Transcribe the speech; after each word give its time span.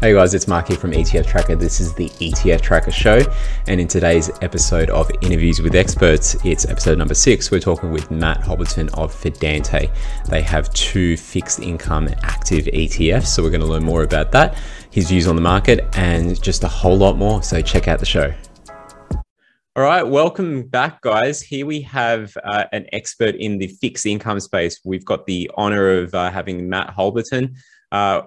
Hey 0.00 0.14
guys, 0.14 0.32
it's 0.32 0.48
Mark 0.48 0.68
here 0.68 0.78
from 0.78 0.92
ETF 0.92 1.26
Tracker. 1.26 1.56
This 1.56 1.78
is 1.78 1.92
the 1.92 2.08
ETF 2.08 2.62
Tracker 2.62 2.90
Show, 2.90 3.20
and 3.66 3.78
in 3.78 3.86
today's 3.86 4.30
episode 4.40 4.88
of 4.88 5.10
Interviews 5.20 5.60
with 5.60 5.74
Experts, 5.74 6.42
it's 6.42 6.64
episode 6.64 6.96
number 6.96 7.12
six. 7.12 7.50
We're 7.50 7.60
talking 7.60 7.90
with 7.90 8.10
Matt 8.10 8.40
Holberton 8.40 8.88
of 8.96 9.14
Fidante. 9.14 9.94
They 10.26 10.40
have 10.40 10.72
two 10.72 11.18
fixed 11.18 11.60
income 11.60 12.08
active 12.22 12.64
ETFs, 12.64 13.26
so 13.26 13.42
we're 13.42 13.50
going 13.50 13.60
to 13.60 13.66
learn 13.66 13.84
more 13.84 14.02
about 14.02 14.32
that, 14.32 14.56
his 14.90 15.10
views 15.10 15.28
on 15.28 15.36
the 15.36 15.42
market, 15.42 15.86
and 15.98 16.42
just 16.42 16.64
a 16.64 16.68
whole 16.68 16.96
lot 16.96 17.18
more. 17.18 17.42
So 17.42 17.60
check 17.60 17.86
out 17.86 17.98
the 17.98 18.06
show. 18.06 18.32
All 19.76 19.82
right, 19.82 20.02
welcome 20.02 20.62
back, 20.62 21.02
guys. 21.02 21.42
Here 21.42 21.66
we 21.66 21.82
have 21.82 22.34
uh, 22.42 22.64
an 22.72 22.86
expert 22.94 23.34
in 23.34 23.58
the 23.58 23.66
fixed 23.66 24.06
income 24.06 24.40
space. 24.40 24.80
We've 24.82 25.04
got 25.04 25.26
the 25.26 25.50
honor 25.58 25.98
of 25.98 26.14
uh, 26.14 26.30
having 26.30 26.70
Matt 26.70 26.96
Holberton. 26.96 27.54
Uh, 27.92 28.22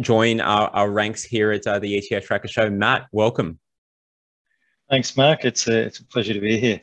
join 0.00 0.40
our, 0.40 0.68
our 0.70 0.90
ranks 0.90 1.24
here 1.24 1.52
at 1.52 1.66
uh, 1.66 1.78
the 1.78 2.00
ETF 2.00 2.24
Tracker 2.24 2.48
Show. 2.48 2.70
Matt, 2.70 3.06
welcome. 3.12 3.58
Thanks, 4.90 5.16
Mark. 5.16 5.44
It's 5.44 5.68
a, 5.68 5.78
it's 5.80 5.98
a 5.98 6.04
pleasure 6.06 6.34
to 6.34 6.40
be 6.40 6.58
here. 6.58 6.80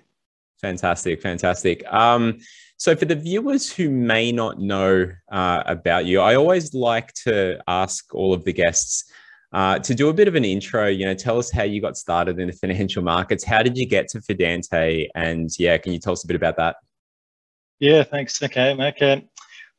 Fantastic, 0.62 1.22
fantastic. 1.22 1.84
Um, 1.92 2.40
so, 2.78 2.96
for 2.96 3.06
the 3.06 3.16
viewers 3.16 3.72
who 3.72 3.90
may 3.90 4.32
not 4.32 4.60
know 4.60 5.12
uh, 5.32 5.64
about 5.66 6.06
you, 6.06 6.22
I 6.22 6.36
always 6.36 6.74
like 6.74 7.14
to 7.24 7.60
ask 7.68 8.14
all 8.14 8.34
of 8.34 8.44
the 8.44 8.54
guests 8.54 9.06
uh, 9.54 9.80
to 9.80 9.96
do 9.96 10.10
a 10.10 10.14
bit 10.14 10.28
of 10.28 10.36
an 10.36 10.46
intro. 10.46 10.88
You 10.88 11.06
know, 11.06 11.14
tell 11.14 11.38
us 11.38 11.50
how 11.50 11.64
you 11.64 11.82
got 11.82 11.98
started 11.98 12.40
in 12.40 12.48
the 12.48 12.54
financial 12.54 13.02
markets. 13.02 13.44
How 13.44 13.64
did 13.64 13.78
you 13.78 13.88
get 13.88 14.08
to 14.10 14.20
Fidante? 14.20 15.08
And 15.16 15.50
yeah, 15.58 15.78
can 15.78 15.94
you 15.94 16.00
tell 16.00 16.14
us 16.14 16.24
a 16.24 16.28
bit 16.28 16.36
about 16.36 16.58
that? 16.58 16.76
Yeah, 17.80 18.04
thanks. 18.04 18.42
Okay, 18.42 18.74
Mark. 18.74 19.02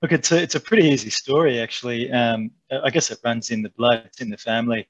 Look, 0.02 0.12
it's 0.12 0.30
a, 0.30 0.42
it's 0.42 0.55
a 0.55 0.61
pretty 0.61 0.89
easy 0.89 1.11
story, 1.11 1.58
actually. 1.58 2.12
Um, 2.12 2.50
I 2.70 2.91
guess 2.91 3.11
it 3.11 3.19
runs 3.25 3.50
in 3.50 3.62
the 3.62 3.70
blood, 3.70 4.03
it's 4.05 4.20
in 4.20 4.30
the 4.30 4.36
family. 4.36 4.88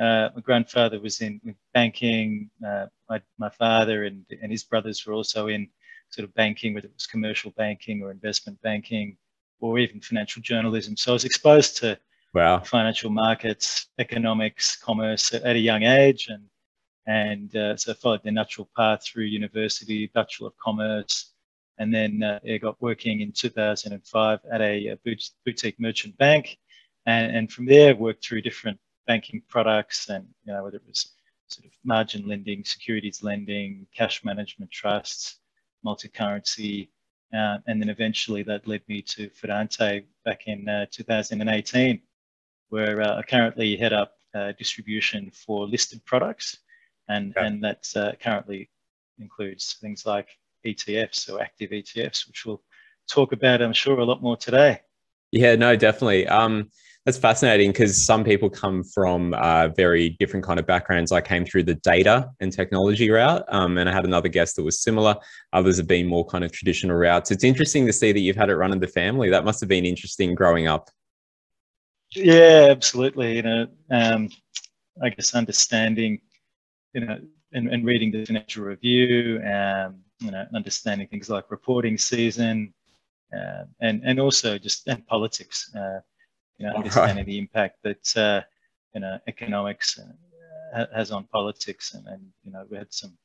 Uh, 0.00 0.28
my 0.34 0.40
grandfather 0.42 1.00
was 1.00 1.20
in 1.20 1.40
banking. 1.74 2.50
Uh, 2.66 2.86
my, 3.08 3.20
my 3.38 3.48
father 3.50 4.04
and, 4.04 4.24
and 4.42 4.50
his 4.50 4.64
brothers 4.64 5.04
were 5.06 5.12
also 5.12 5.48
in 5.48 5.68
sort 6.10 6.28
of 6.28 6.34
banking, 6.34 6.74
whether 6.74 6.86
it 6.86 6.94
was 6.94 7.06
commercial 7.06 7.52
banking 7.52 8.02
or 8.02 8.10
investment 8.10 8.60
banking 8.62 9.16
or 9.60 9.78
even 9.78 10.00
financial 10.00 10.42
journalism. 10.42 10.96
So 10.96 11.12
I 11.12 11.14
was 11.14 11.24
exposed 11.24 11.76
to 11.78 11.98
wow. 12.34 12.60
financial 12.60 13.10
markets, 13.10 13.88
economics, 13.98 14.76
commerce 14.76 15.34
at, 15.34 15.42
at 15.42 15.56
a 15.56 15.60
young 15.60 15.82
age. 15.82 16.28
And, 16.28 16.44
and 17.06 17.56
uh, 17.56 17.76
so 17.76 17.92
I 17.92 17.94
followed 17.94 18.22
the 18.24 18.30
natural 18.30 18.68
path 18.76 19.04
through 19.04 19.24
university, 19.24 20.10
Bachelor 20.14 20.48
of 20.48 20.56
Commerce, 20.58 21.32
and 21.78 21.94
then 21.94 22.22
uh, 22.22 22.40
I 22.48 22.58
got 22.58 22.80
working 22.80 23.20
in 23.20 23.32
2005 23.32 24.40
at 24.52 24.60
a, 24.60 24.88
a 24.88 24.98
boutique 25.44 25.78
merchant 25.78 26.16
bank, 26.18 26.58
and, 27.06 27.34
and 27.34 27.52
from 27.52 27.66
there 27.66 27.94
worked 27.94 28.24
through 28.24 28.42
different 28.42 28.78
banking 29.06 29.42
products, 29.48 30.08
and 30.08 30.26
you 30.44 30.52
know 30.52 30.64
whether 30.64 30.76
it 30.76 30.86
was 30.86 31.14
sort 31.46 31.66
of 31.66 31.72
margin 31.84 32.26
lending, 32.26 32.64
securities 32.64 33.22
lending, 33.22 33.86
cash 33.94 34.24
management 34.24 34.70
trusts, 34.70 35.38
multi-currency, 35.82 36.90
uh, 37.34 37.58
and 37.66 37.80
then 37.80 37.88
eventually 37.88 38.42
that 38.42 38.66
led 38.66 38.82
me 38.88 39.02
to 39.02 39.30
Fidante 39.30 40.04
back 40.24 40.46
in 40.46 40.68
uh, 40.68 40.86
2018, 40.90 42.00
where 42.68 43.02
uh, 43.02 43.18
I 43.18 43.22
currently 43.22 43.76
head 43.76 43.92
up 43.92 44.14
uh, 44.34 44.52
distribution 44.58 45.30
for 45.30 45.66
listed 45.66 46.04
products, 46.04 46.58
and 47.08 47.36
okay. 47.36 47.46
and 47.46 47.64
that 47.64 47.88
uh, 47.96 48.12
currently 48.20 48.70
includes 49.18 49.76
things 49.80 50.06
like 50.06 50.28
ETFs 50.66 51.32
or 51.32 51.40
active 51.40 51.70
ETFs, 51.70 52.26
which 52.26 52.44
we'll 52.46 52.62
talk 53.08 53.32
about, 53.32 53.62
I'm 53.62 53.72
sure, 53.72 53.98
a 53.98 54.04
lot 54.04 54.22
more 54.22 54.36
today. 54.36 54.80
Yeah, 55.32 55.56
no, 55.56 55.76
definitely. 55.76 56.26
Um, 56.26 56.70
that's 57.04 57.16
fascinating 57.16 57.70
because 57.70 58.04
some 58.04 58.22
people 58.22 58.50
come 58.50 58.84
from 58.84 59.32
uh, 59.34 59.68
very 59.68 60.10
different 60.18 60.44
kind 60.44 60.60
of 60.60 60.66
backgrounds. 60.66 61.10
I 61.10 61.22
came 61.22 61.44
through 61.44 61.62
the 61.62 61.76
data 61.76 62.28
and 62.40 62.52
technology 62.52 63.08
route, 63.10 63.44
um, 63.48 63.78
and 63.78 63.88
I 63.88 63.92
had 63.92 64.04
another 64.04 64.28
guest 64.28 64.56
that 64.56 64.62
was 64.62 64.82
similar. 64.82 65.16
Others 65.54 65.78
have 65.78 65.86
been 65.86 66.06
more 66.06 66.26
kind 66.26 66.44
of 66.44 66.52
traditional 66.52 66.96
routes. 66.96 67.30
It's 67.30 67.44
interesting 67.44 67.86
to 67.86 67.94
see 67.94 68.12
that 68.12 68.20
you've 68.20 68.36
had 68.36 68.50
it 68.50 68.56
run 68.56 68.72
in 68.72 68.80
the 68.80 68.86
family. 68.88 69.30
That 69.30 69.44
must 69.44 69.60
have 69.60 69.70
been 69.70 69.86
interesting 69.86 70.34
growing 70.34 70.66
up. 70.66 70.90
Yeah, 72.10 72.68
absolutely. 72.70 73.36
You 73.36 73.42
know, 73.42 73.66
um, 73.90 74.28
I 75.02 75.10
guess 75.10 75.34
understanding, 75.34 76.20
you 76.92 77.02
know, 77.06 77.20
and, 77.52 77.68
and 77.68 77.86
reading 77.86 78.10
the 78.10 78.24
financial 78.24 78.64
review, 78.64 79.40
um, 79.42 80.00
you 80.20 80.30
know, 80.30 80.44
understanding 80.54 81.08
things 81.08 81.30
like 81.30 81.50
reporting 81.50 81.98
season, 81.98 82.72
uh, 83.36 83.64
and 83.80 84.02
and 84.04 84.20
also 84.20 84.58
just 84.58 84.86
and 84.88 85.06
politics. 85.06 85.70
Uh, 85.74 86.00
you 86.58 86.66
know, 86.66 86.74
understanding 86.74 87.18
right. 87.18 87.26
the 87.26 87.38
impact 87.38 87.78
that 87.84 88.16
uh, 88.16 88.40
you 88.94 89.00
know 89.00 89.18
economics 89.28 89.98
uh, 89.98 90.86
has 90.94 91.10
on 91.10 91.24
politics, 91.32 91.94
and, 91.94 92.06
and 92.08 92.22
you 92.44 92.52
know 92.52 92.64
we 92.70 92.76
had 92.76 92.92
some 92.92 93.16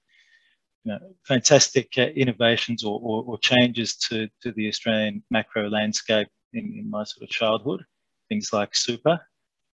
you 0.84 0.92
know, 0.92 1.00
fantastic 1.26 1.90
uh, 1.98 2.02
innovations 2.02 2.84
or, 2.84 3.00
or, 3.02 3.24
or, 3.24 3.38
changes 3.40 3.96
to, 3.96 4.28
to 4.42 4.52
the 4.52 4.68
Australian 4.68 5.24
macro 5.32 5.70
landscape 5.70 6.28
in, 6.52 6.66
in 6.78 6.90
my 6.90 7.04
sort 7.04 7.24
of 7.24 7.30
childhood. 7.30 7.86
Things 8.30 8.52
like 8.52 8.76
super, 8.76 9.20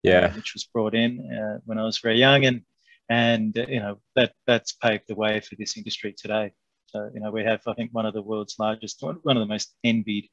yeah, 0.04 0.26
uh, 0.26 0.34
which 0.34 0.54
was 0.54 0.66
brought 0.66 0.96
in 0.96 1.32
uh, 1.32 1.60
when 1.66 1.78
I 1.78 1.84
was 1.84 2.00
very 2.00 2.20
young, 2.20 2.46
and 2.46 2.62
and 3.10 3.58
uh, 3.58 3.66
you 3.68 3.80
know 3.80 4.00
that 4.16 4.34
that's 4.46 4.74
paved 4.74 5.06
the 5.08 5.16
way 5.16 5.40
for 5.40 5.56
this 5.56 5.78
industry 5.78 6.14
today. 6.18 6.52
So, 6.92 7.10
you 7.14 7.20
know, 7.20 7.32
we 7.32 7.44
have, 7.44 7.62
I 7.68 7.74
think, 7.74 7.92
one 7.94 8.06
of 8.06 8.14
the 8.14 8.22
world's 8.22 8.56
largest, 8.58 9.02
one 9.02 9.38
of 9.38 9.42
the 9.42 9.46
most 9.46 9.76
envied, 9.84 10.28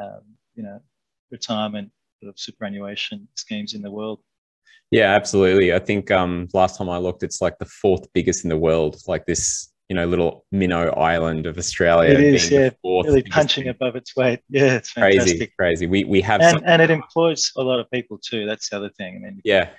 um, 0.00 0.22
you 0.54 0.62
know, 0.62 0.80
retirement 1.30 1.90
sort 2.20 2.30
of 2.30 2.38
superannuation 2.38 3.28
schemes 3.34 3.74
in 3.74 3.82
the 3.82 3.90
world. 3.90 4.20
Yeah, 4.90 5.14
absolutely. 5.14 5.72
I 5.72 5.78
think 5.78 6.10
um, 6.10 6.48
last 6.52 6.76
time 6.76 6.90
I 6.90 6.98
looked, 6.98 7.22
it's 7.22 7.40
like 7.40 7.58
the 7.58 7.66
fourth 7.66 8.06
biggest 8.12 8.44
in 8.44 8.50
the 8.50 8.56
world, 8.56 9.00
like 9.06 9.26
this, 9.26 9.72
you 9.88 9.96
know, 9.96 10.06
little 10.06 10.44
minnow 10.52 10.90
island 10.90 11.46
of 11.46 11.56
Australia. 11.56 12.10
It 12.10 12.20
is, 12.20 12.50
yeah, 12.50 12.70
really 12.82 13.22
punching 13.22 13.68
above 13.68 13.96
its 13.96 14.14
weight. 14.16 14.40
Yeah, 14.48 14.74
it's 14.74 14.90
fantastic. 14.90 15.36
Crazy, 15.38 15.52
crazy. 15.58 15.86
We, 15.86 16.04
we 16.04 16.20
have, 16.20 16.40
and, 16.40 16.58
some- 16.58 16.64
and 16.66 16.82
it 16.82 16.90
employs 16.90 17.52
a 17.56 17.62
lot 17.62 17.78
of 17.80 17.90
people 17.90 18.18
too. 18.18 18.44
That's 18.46 18.68
the 18.68 18.76
other 18.76 18.90
thing. 18.90 19.16
I 19.16 19.18
mean, 19.20 19.40
yeah, 19.44 19.70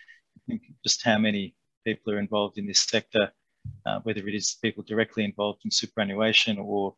just 0.83 1.03
how 1.03 1.17
many 1.17 1.55
people 1.85 2.13
are 2.13 2.19
involved 2.19 2.57
in 2.57 2.65
this 2.65 2.79
sector 2.79 3.31
uh, 3.85 3.99
whether 4.03 4.27
it 4.27 4.35
is 4.35 4.57
people 4.61 4.83
directly 4.83 5.23
involved 5.23 5.61
in 5.65 5.71
superannuation 5.71 6.57
or 6.57 6.95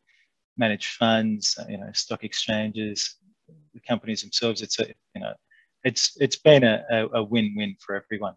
managed 0.58 0.96
funds, 0.96 1.58
uh, 1.60 1.66
you 1.70 1.78
know, 1.78 1.90
stock 1.94 2.24
exchanges, 2.24 3.16
the 3.74 3.80
companies 3.88 4.22
themselves. 4.22 4.62
It's 4.62 4.80
a, 4.80 4.88
you 5.14 5.22
know, 5.22 5.34
it's 5.84 6.18
it's 6.20 6.38
been 6.38 6.64
a, 6.64 6.84
a 7.14 7.24
win-win 7.24 7.76
for 7.80 7.96
everyone. 7.96 8.36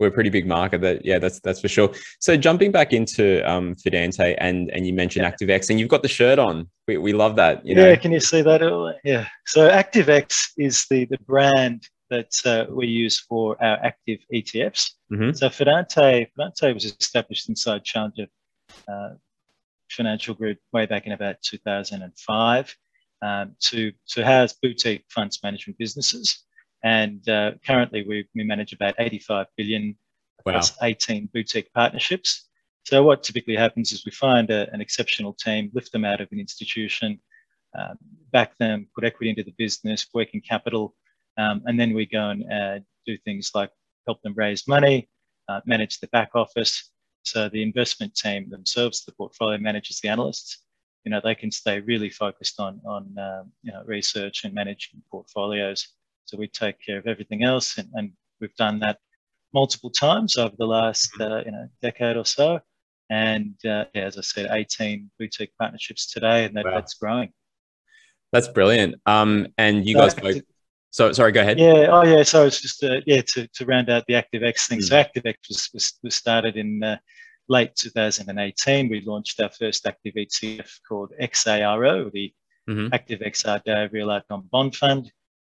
We're 0.00 0.08
a 0.08 0.12
pretty 0.12 0.30
big 0.30 0.48
market. 0.48 0.80
That 0.80 1.04
yeah, 1.04 1.18
that's 1.18 1.38
that's 1.40 1.60
for 1.60 1.68
sure. 1.68 1.92
So 2.18 2.36
jumping 2.36 2.72
back 2.72 2.92
into 2.92 3.48
um, 3.48 3.74
Fidante 3.76 4.34
and 4.38 4.70
and 4.70 4.86
you 4.86 4.92
mentioned 4.92 5.24
yeah. 5.24 5.30
ActiveX 5.30 5.70
and 5.70 5.78
you've 5.78 5.88
got 5.88 6.02
the 6.02 6.08
shirt 6.08 6.38
on. 6.38 6.68
We, 6.88 6.98
we 6.98 7.12
love 7.12 7.36
that. 7.36 7.64
You 7.64 7.76
know? 7.76 7.88
Yeah, 7.88 7.96
can 7.96 8.10
you 8.10 8.18
see 8.18 8.42
that? 8.42 8.96
Yeah. 9.04 9.26
So 9.46 9.68
ActiveX 9.68 10.50
is 10.58 10.86
the 10.90 11.04
the 11.04 11.18
brand 11.18 11.86
that 12.10 12.32
uh, 12.44 12.66
we 12.68 12.88
use 12.88 13.20
for 13.20 13.56
our 13.64 13.78
active 13.82 14.18
ETFs. 14.34 14.90
Mm-hmm. 15.12 15.32
So 15.32 15.48
Fidante, 15.48 16.28
Fidante 16.32 16.74
was 16.74 16.84
established 16.84 17.48
inside 17.48 17.84
Challenger 17.84 18.26
uh, 18.88 19.10
Financial 19.90 20.34
Group 20.34 20.58
way 20.72 20.86
back 20.86 21.06
in 21.06 21.12
about 21.12 21.36
2005 21.42 22.76
um, 23.20 23.54
to, 23.60 23.92
to 24.08 24.24
house 24.24 24.54
boutique 24.54 25.04
funds 25.08 25.38
management 25.42 25.78
businesses. 25.78 26.44
And 26.82 27.28
uh, 27.28 27.52
currently 27.64 28.04
we, 28.08 28.26
we 28.34 28.42
manage 28.42 28.72
about 28.72 28.94
85 28.98 29.46
billion 29.56 29.96
across 30.40 30.72
wow. 30.80 30.88
18 30.88 31.28
boutique 31.32 31.72
partnerships. 31.72 32.48
So 32.84 33.04
what 33.04 33.22
typically 33.22 33.54
happens 33.54 33.92
is 33.92 34.04
we 34.04 34.12
find 34.12 34.50
a, 34.50 34.72
an 34.72 34.80
exceptional 34.80 35.34
team, 35.34 35.70
lift 35.74 35.92
them 35.92 36.04
out 36.04 36.20
of 36.20 36.28
an 36.32 36.40
institution, 36.40 37.20
uh, 37.78 37.94
back 38.32 38.56
them, 38.58 38.88
put 38.94 39.04
equity 39.04 39.30
into 39.30 39.44
the 39.44 39.54
business, 39.56 40.06
working 40.12 40.40
capital, 40.40 40.94
um, 41.38 41.62
and 41.66 41.78
then 41.78 41.94
we 41.94 42.06
go 42.06 42.30
and 42.30 42.52
uh, 42.52 42.80
do 43.06 43.16
things 43.18 43.52
like 43.54 43.70
help 44.06 44.22
them 44.22 44.34
raise 44.36 44.66
money, 44.68 45.08
uh, 45.48 45.60
manage 45.66 46.00
the 46.00 46.08
back 46.08 46.30
office. 46.34 46.90
So 47.24 47.48
the 47.48 47.62
investment 47.62 48.14
team 48.14 48.50
themselves, 48.50 49.04
the 49.04 49.12
portfolio 49.12 49.58
managers, 49.58 50.00
the 50.00 50.08
analysts, 50.08 50.58
you 51.04 51.10
know, 51.10 51.20
they 51.22 51.34
can 51.34 51.50
stay 51.50 51.80
really 51.80 52.10
focused 52.10 52.60
on 52.60 52.80
on 52.86 53.16
um, 53.18 53.52
you 53.62 53.72
know 53.72 53.82
research 53.84 54.44
and 54.44 54.54
managing 54.54 55.02
portfolios. 55.10 55.88
So 56.24 56.36
we 56.36 56.48
take 56.48 56.76
care 56.84 56.98
of 56.98 57.06
everything 57.06 57.42
else, 57.42 57.78
and, 57.78 57.88
and 57.94 58.12
we've 58.40 58.54
done 58.56 58.78
that 58.80 58.98
multiple 59.52 59.90
times 59.90 60.36
over 60.36 60.54
the 60.58 60.66
last 60.66 61.10
uh, 61.20 61.42
you 61.44 61.52
know 61.52 61.68
decade 61.80 62.16
or 62.16 62.24
so. 62.24 62.60
And 63.10 63.54
uh, 63.64 63.84
yeah, 63.94 64.04
as 64.04 64.16
I 64.16 64.22
said, 64.22 64.48
18 64.50 65.10
boutique 65.18 65.52
partnerships 65.58 66.10
today, 66.10 66.44
and 66.44 66.56
that, 66.56 66.64
wow. 66.64 66.70
that's 66.74 66.94
growing. 66.94 67.32
That's 68.32 68.48
brilliant. 68.48 68.94
Um, 69.04 69.48
and 69.58 69.86
you 69.86 69.96
guys 69.96 70.14
both 70.14 70.40
so 70.92 71.10
sorry, 71.12 71.32
go 71.32 71.40
ahead. 71.40 71.58
Yeah. 71.58 71.88
Oh, 71.90 72.04
yeah. 72.04 72.22
So 72.22 72.46
it's 72.46 72.60
just 72.60 72.84
uh, 72.84 73.00
yeah 73.06 73.22
to, 73.28 73.48
to 73.48 73.66
round 73.66 73.90
out 73.90 74.04
the 74.06 74.14
ActiveX 74.14 74.68
thing. 74.68 74.78
Mm. 74.78 74.84
So 74.84 74.96
ActiveX 74.96 75.34
was, 75.48 75.70
was, 75.74 75.98
was 76.02 76.14
started 76.14 76.56
in 76.56 76.82
uh, 76.84 76.98
late 77.48 77.74
2018. 77.76 78.88
We 78.88 79.00
launched 79.00 79.40
our 79.40 79.50
first 79.50 79.86
active 79.86 80.14
ETF 80.14 80.70
called 80.86 81.12
XARO, 81.20 82.12
the 82.12 82.32
mm-hmm. 82.68 82.94
ActiveX 82.94 83.44
Ardea 83.46 83.90
Real 83.90 84.10
Outcome 84.10 84.48
Bond 84.52 84.76
Fund. 84.76 85.10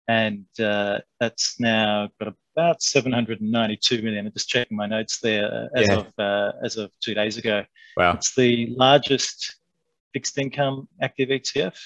and 0.08 0.46
uh, 0.58 0.98
that's 1.20 1.60
now 1.60 2.08
got 2.18 2.34
about 2.56 2.82
792 2.82 4.02
million. 4.02 4.26
I'm 4.26 4.32
just 4.32 4.48
checking 4.48 4.76
my 4.76 4.86
notes 4.86 5.20
there 5.20 5.52
uh, 5.52 5.78
as 5.78 5.88
yeah. 5.88 5.96
of 5.96 6.12
uh, 6.18 6.52
as 6.64 6.76
of 6.76 6.90
two 7.00 7.14
days 7.14 7.36
ago. 7.36 7.64
Wow, 7.96 8.12
it's 8.14 8.34
the 8.34 8.74
largest 8.76 9.56
fixed 10.12 10.38
income 10.38 10.88
active 11.02 11.28
ETF, 11.28 11.76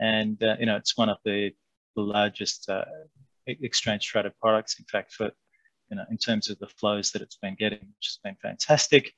and 0.00 0.42
uh, 0.42 0.56
you 0.60 0.66
know 0.66 0.76
it's 0.76 0.96
one 0.98 1.08
of 1.08 1.18
the, 1.24 1.52
the 1.96 2.02
largest 2.02 2.68
uh, 2.68 2.84
exchange 3.46 4.06
traded 4.06 4.32
products. 4.40 4.78
In 4.78 4.84
fact, 4.86 5.12
for 5.12 5.30
you 5.90 5.96
know 5.96 6.04
in 6.10 6.18
terms 6.18 6.50
of 6.50 6.58
the 6.58 6.68
flows 6.68 7.10
that 7.12 7.22
it's 7.22 7.36
been 7.36 7.56
getting, 7.58 7.80
which 7.80 8.06
has 8.06 8.18
been 8.22 8.36
fantastic. 8.42 9.12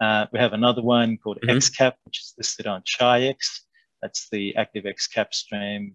Uh, 0.00 0.26
we 0.32 0.38
have 0.38 0.52
another 0.52 0.82
one 0.82 1.16
called 1.16 1.38
mm-hmm. 1.40 1.56
XKAP, 1.56 1.94
which 2.04 2.20
is 2.20 2.34
listed 2.36 2.66
on 2.66 2.82
Chi-X. 2.98 3.66
That's 4.02 4.28
the 4.30 4.54
ActiveX 4.58 5.08
Kapstream 5.14 5.94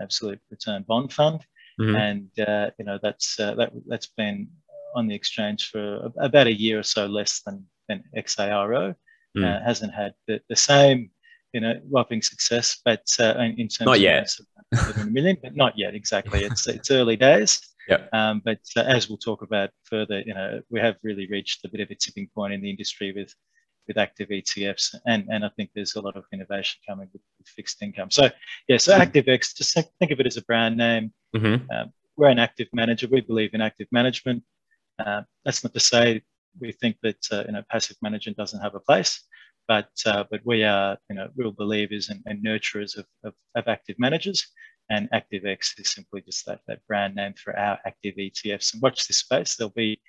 Absolute 0.00 0.40
Return 0.50 0.84
Bond 0.86 1.12
Fund, 1.12 1.44
mm-hmm. 1.80 1.96
and 1.96 2.48
uh, 2.48 2.70
you 2.78 2.84
know 2.84 2.98
that's 3.02 3.38
uh, 3.38 3.54
that 3.54 3.72
that's 3.86 4.08
been 4.16 4.48
on 4.94 5.06
the 5.06 5.14
exchange 5.14 5.70
for 5.70 6.10
about 6.18 6.48
a 6.48 6.58
year 6.58 6.80
or 6.80 6.82
so 6.82 7.06
less 7.06 7.42
than 7.44 7.64
than 7.88 8.04
XARO. 8.16 8.94
Mm. 9.36 9.44
Uh, 9.44 9.64
hasn't 9.64 9.94
had 9.94 10.12
the, 10.26 10.40
the 10.48 10.56
same 10.56 11.10
you 11.52 11.60
know 11.60 11.74
whopping 11.88 12.22
success, 12.22 12.80
but 12.84 13.04
uh, 13.18 13.34
in, 13.38 13.68
terms 13.68 13.80
not 13.80 13.96
of 13.96 14.02
yet. 14.02 14.28
a 14.72 15.04
million, 15.06 15.36
but 15.42 15.56
not 15.56 15.76
yet 15.76 15.94
exactly. 15.94 16.44
It's 16.44 16.66
it's 16.76 16.90
early 16.90 17.16
days. 17.16 17.60
Yeah. 17.88 18.06
Um, 18.12 18.40
but 18.44 18.60
uh, 18.76 18.82
as 18.82 19.08
we'll 19.08 19.18
talk 19.18 19.42
about 19.42 19.70
further, 19.84 20.20
you 20.20 20.34
know, 20.34 20.60
we 20.70 20.78
have 20.80 20.96
really 21.02 21.26
reached 21.28 21.64
a 21.64 21.68
bit 21.68 21.80
of 21.80 21.90
a 21.90 21.94
tipping 21.94 22.28
point 22.34 22.52
in 22.52 22.60
the 22.60 22.70
industry 22.70 23.12
with 23.12 23.34
with 23.88 23.98
active 23.98 24.28
ETFs, 24.28 24.94
and 25.06 25.26
and 25.28 25.44
I 25.44 25.50
think 25.56 25.70
there's 25.74 25.96
a 25.96 26.00
lot 26.00 26.16
of 26.16 26.24
innovation 26.32 26.80
coming 26.88 27.08
with, 27.12 27.22
with 27.38 27.48
fixed 27.48 27.82
income. 27.82 28.10
So 28.10 28.30
yeah, 28.68 28.76
so 28.76 28.96
mm-hmm. 28.96 29.10
ActiveX, 29.10 29.56
just 29.56 29.74
think 29.74 30.10
of 30.10 30.20
it 30.20 30.26
as 30.26 30.36
a 30.36 30.42
brand 30.42 30.76
name. 30.76 31.12
Mm-hmm. 31.34 31.70
Um, 31.70 31.92
we're 32.16 32.28
an 32.28 32.38
active 32.38 32.68
manager. 32.72 33.08
We 33.10 33.22
believe 33.22 33.54
in 33.54 33.60
active 33.60 33.88
management. 33.90 34.44
Uh, 35.04 35.22
that's 35.44 35.64
not 35.64 35.72
to 35.74 35.80
say 35.80 36.22
we 36.60 36.72
think 36.72 36.96
that 37.02 37.24
uh, 37.32 37.44
you 37.46 37.52
know 37.52 37.62
passive 37.70 37.96
management 38.02 38.36
doesn't 38.36 38.60
have 38.60 38.74
a 38.74 38.80
place, 38.80 39.20
but 39.70 39.90
uh, 40.04 40.24
but 40.30 40.40
we 40.44 40.64
are 40.64 40.98
you 41.08 41.16
know 41.16 41.28
real 41.36 41.52
believers 41.52 42.08
and, 42.10 42.20
and 42.26 42.44
nurturers 42.44 42.92
of, 43.00 43.06
of, 43.26 43.34
of 43.54 43.64
active 43.68 43.96
managers 44.06 44.40
and 44.90 45.08
ActiveX 45.12 45.78
is 45.78 45.90
simply 45.90 46.20
just 46.20 46.44
that, 46.46 46.60
that 46.66 46.84
brand 46.88 47.14
name 47.14 47.34
for 47.34 47.56
our 47.56 47.78
active 47.86 48.16
ETFs. 48.16 48.72
And 48.72 48.82
watch 48.82 49.06
this 49.06 49.18
space. 49.18 49.54
There'll 49.54 49.72
be 49.86 50.00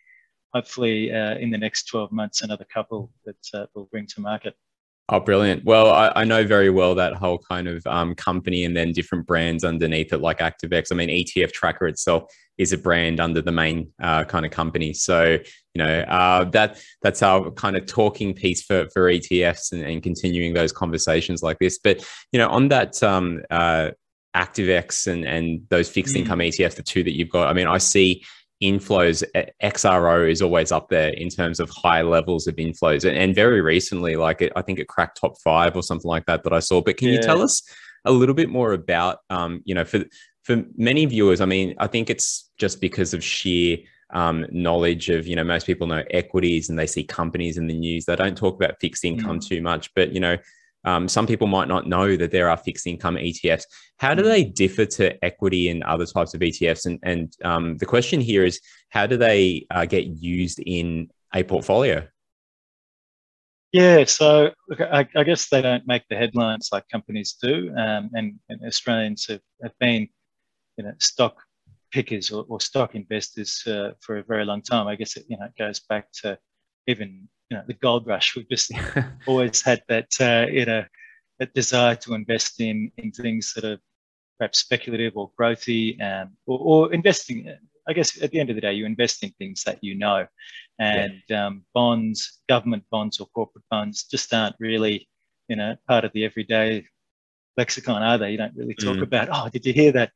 hopefully 0.56 1.14
uh, 1.14 1.36
in 1.36 1.52
the 1.52 1.58
next 1.58 1.84
12 1.84 2.12
months 2.12 2.42
another 2.42 2.66
couple 2.74 3.12
that 3.26 3.44
uh, 3.54 3.68
we'll 3.76 3.90
bring 3.92 4.08
to 4.08 4.22
market. 4.22 4.56
Oh, 5.10 5.20
brilliant. 5.20 5.66
Well, 5.66 5.92
I, 5.92 6.12
I, 6.16 6.24
know 6.24 6.46
very 6.46 6.70
well 6.70 6.96
that 6.96 7.16
whole 7.16 7.38
kind 7.38 7.68
of 7.68 7.86
um, 7.86 8.16
company 8.16 8.64
and 8.64 8.78
then 8.78 8.94
different 8.94 9.28
brands 9.28 9.66
underneath 9.66 10.14
it, 10.14 10.22
like 10.22 10.40
ActiveX. 10.40 10.88
I 10.90 10.96
mean, 10.96 11.10
ETF 11.10 11.52
Tracker 11.52 11.88
itself 11.88 12.32
is 12.58 12.72
a 12.72 12.78
brand 12.78 13.20
under 13.20 13.42
the 13.42 13.52
main 13.52 13.92
uh, 14.02 14.24
kind 14.24 14.46
of 14.46 14.52
company. 14.52 14.94
So, 14.94 15.38
you 15.74 15.84
know, 15.84 16.02
uh, 16.02 16.46
that 16.52 16.82
that's 17.02 17.22
our 17.22 17.52
kind 17.52 17.76
of 17.76 17.88
talking 17.88 18.34
piece 18.34 18.64
for, 18.64 18.88
for 18.94 19.12
ETFs 19.12 19.74
and, 19.74 19.82
and, 19.82 20.02
continuing 20.02 20.54
those 20.54 20.72
conversations 20.72 21.42
like 21.44 21.60
this. 21.60 21.78
But, 21.78 22.08
you 22.32 22.38
know, 22.40 22.48
on 22.48 22.70
that 22.70 23.02
um, 23.04 23.42
uh, 23.50 23.92
ActiveX 24.36 25.08
and, 25.08 25.26
and 25.26 25.62
those 25.70 25.90
fixed 25.90 26.16
income 26.16 26.40
mm. 26.40 26.48
ETFs, 26.48 26.76
the 26.76 26.84
two 26.84 27.04
that 27.04 27.18
you've 27.18 27.30
got, 27.30 27.48
I 27.48 27.54
mean, 27.54 27.68
I 27.68 27.80
see 27.80 28.24
inflows, 28.62 29.24
XARO 29.64 30.30
is 30.30 30.42
always 30.42 30.72
up 30.72 30.90
there 30.90 31.10
in 31.10 31.30
terms 31.30 31.60
of 31.60 31.70
high 31.70 32.02
levels 32.02 32.48
of 32.48 32.56
inflows. 32.56 33.04
And, 33.04 33.18
and 33.18 33.36
very 33.36 33.62
recently, 33.62 34.16
like 34.16 34.42
it, 34.42 34.54
I 34.56 34.62
think 34.62 34.80
it 34.80 34.88
cracked 34.88 35.20
top 35.20 35.40
five 35.44 35.76
or 35.76 35.84
something 35.84 36.10
like 36.10 36.26
that 36.28 36.44
that 36.44 36.54
I 36.54 36.60
saw. 36.60 36.82
But 36.82 36.98
can 36.98 37.08
yeah. 37.08 37.16
you 37.16 37.22
tell 37.22 37.42
us 37.42 37.62
a 38.06 38.12
little 38.12 38.36
bit 38.36 38.50
more 38.50 38.74
about, 38.74 39.20
um, 39.30 39.62
you 39.66 39.76
know, 39.76 39.86
for 39.86 40.04
for 40.44 40.64
many 40.76 41.06
viewers, 41.06 41.40
I 41.40 41.46
mean, 41.46 41.76
I 41.78 41.88
think 41.88 42.10
it's 42.10 42.50
just 42.58 42.82
because 42.82 43.14
of 43.14 43.24
sheer 43.24 43.78
um, 44.12 44.46
knowledge 44.52 45.10
of, 45.10 45.28
you 45.28 45.36
know, 45.36 45.44
most 45.44 45.68
people 45.68 45.86
know 45.88 46.04
equities 46.10 46.70
and 46.70 46.80
they 46.80 46.88
see 46.88 47.04
companies 47.04 47.58
in 47.58 47.68
the 47.68 47.78
news. 47.78 48.06
They 48.06 48.16
don't 48.16 48.38
talk 48.38 48.56
about 48.56 48.80
fixed 48.82 49.06
income 49.06 49.40
mm. 49.40 49.48
too 49.48 49.62
much, 49.62 49.94
but 49.94 50.14
you 50.14 50.20
know, 50.20 50.38
um, 50.84 51.08
some 51.08 51.28
people 51.28 51.48
might 51.48 51.68
not 51.68 51.88
know 51.88 52.16
that 52.16 52.32
there 52.32 52.50
are 52.50 52.58
fixed 52.58 52.88
income 52.88 53.16
ETFs. 53.16 53.64
How 53.98 54.16
do 54.16 54.24
they 54.24 54.44
differ 54.44 54.86
to 54.86 55.24
equity 55.24 55.70
and 55.70 55.84
other 55.84 56.06
types 56.06 56.34
of 56.34 56.42
ETFs? 56.42 56.86
And, 56.86 57.00
and 57.04 57.34
um, 57.44 57.78
the 57.78 57.86
question 57.86 58.20
here 58.20 58.44
is 58.44 58.60
how 58.90 59.06
do 59.06 59.18
they 59.18 59.68
uh, 59.70 59.86
get 59.86 60.06
used 60.06 60.60
in 60.66 61.10
a 61.34 61.44
portfolio? 61.44 62.08
Yeah, 63.72 64.04
so 64.04 64.52
look, 64.68 64.82
I, 64.82 65.08
I, 65.16 65.24
guess 65.24 65.48
they 65.48 65.62
don't 65.62 65.88
make 65.88 66.04
the 66.10 66.18
headlines 66.18 66.70
like 66.74 66.90
companies 66.90 67.38
do, 67.42 67.74
um, 67.78 68.10
and, 68.14 68.38
and, 68.50 68.60
Australians 68.66 69.28
have, 69.28 69.40
have, 69.64 69.72
been, 69.80 70.10
you 70.76 70.84
know, 70.84 70.92
stock 71.00 71.42
pickers 71.90 72.32
or, 72.32 72.44
or 72.50 72.60
stock 72.60 72.96
investors 72.96 73.64
uh, 73.68 73.92
for 74.02 74.18
a 74.18 74.24
very 74.24 74.44
long 74.44 74.62
time. 74.62 74.88
I 74.88 74.96
guess 74.96 75.16
it, 75.16 75.24
you 75.30 75.38
know, 75.38 75.46
it 75.46 75.58
goes 75.58 75.80
back 75.80 76.12
to 76.22 76.38
even 76.88 77.30
you 77.52 77.58
know 77.58 77.64
the 77.68 77.74
gold 77.74 78.08
rush. 78.08 78.36
We've 78.36 78.50
just 78.50 78.72
always 79.28 79.62
had 79.62 79.84
that 79.90 80.10
uh, 80.20 80.50
you 80.50 80.66
know 80.66 80.86
that 81.40 81.54
desire 81.54 81.96
to 81.98 82.14
invest 82.14 82.62
in 82.62 82.92
in 82.98 83.12
things 83.12 83.54
that 83.54 83.66
are 83.66 83.78
perhaps 84.40 84.60
speculative 84.60 85.14
or 85.18 85.30
growthy, 85.40 86.02
um, 86.02 86.32
or, 86.48 86.60
or, 86.60 86.94
investing. 86.94 87.54
I 87.88 87.94
guess 87.94 88.22
at 88.22 88.32
the 88.32 88.40
end 88.40 88.50
of 88.50 88.56
the 88.56 88.62
day, 88.62 88.74
you 88.74 88.86
invest 88.86 89.24
in 89.24 89.32
things 89.32 89.64
that 89.66 89.80
you 89.82 89.96
know, 89.96 90.26
and 90.80 91.22
yeah. 91.28 91.48
um, 91.48 91.64
bonds, 91.74 92.40
government 92.48 92.84
bonds 92.90 93.20
or 93.20 93.28
corporate 93.36 93.66
bonds, 93.70 94.06
just 94.06 94.34
aren't 94.34 94.56
really 94.60 95.10
you 95.50 95.58
know 95.58 95.76
part 95.88 96.06
of 96.06 96.14
the 96.14 96.24
everyday 96.24 96.86
lexicon, 97.58 98.02
are 98.02 98.18
they? 98.18 98.32
You 98.32 98.38
don't 98.38 98.56
really 98.56 98.76
talk 98.76 98.98
mm. 98.98 99.04
about. 99.04 99.28
Oh, 99.32 99.50
did 99.50 99.66
you 99.66 99.74
hear 99.74 99.92
that? 99.92 100.12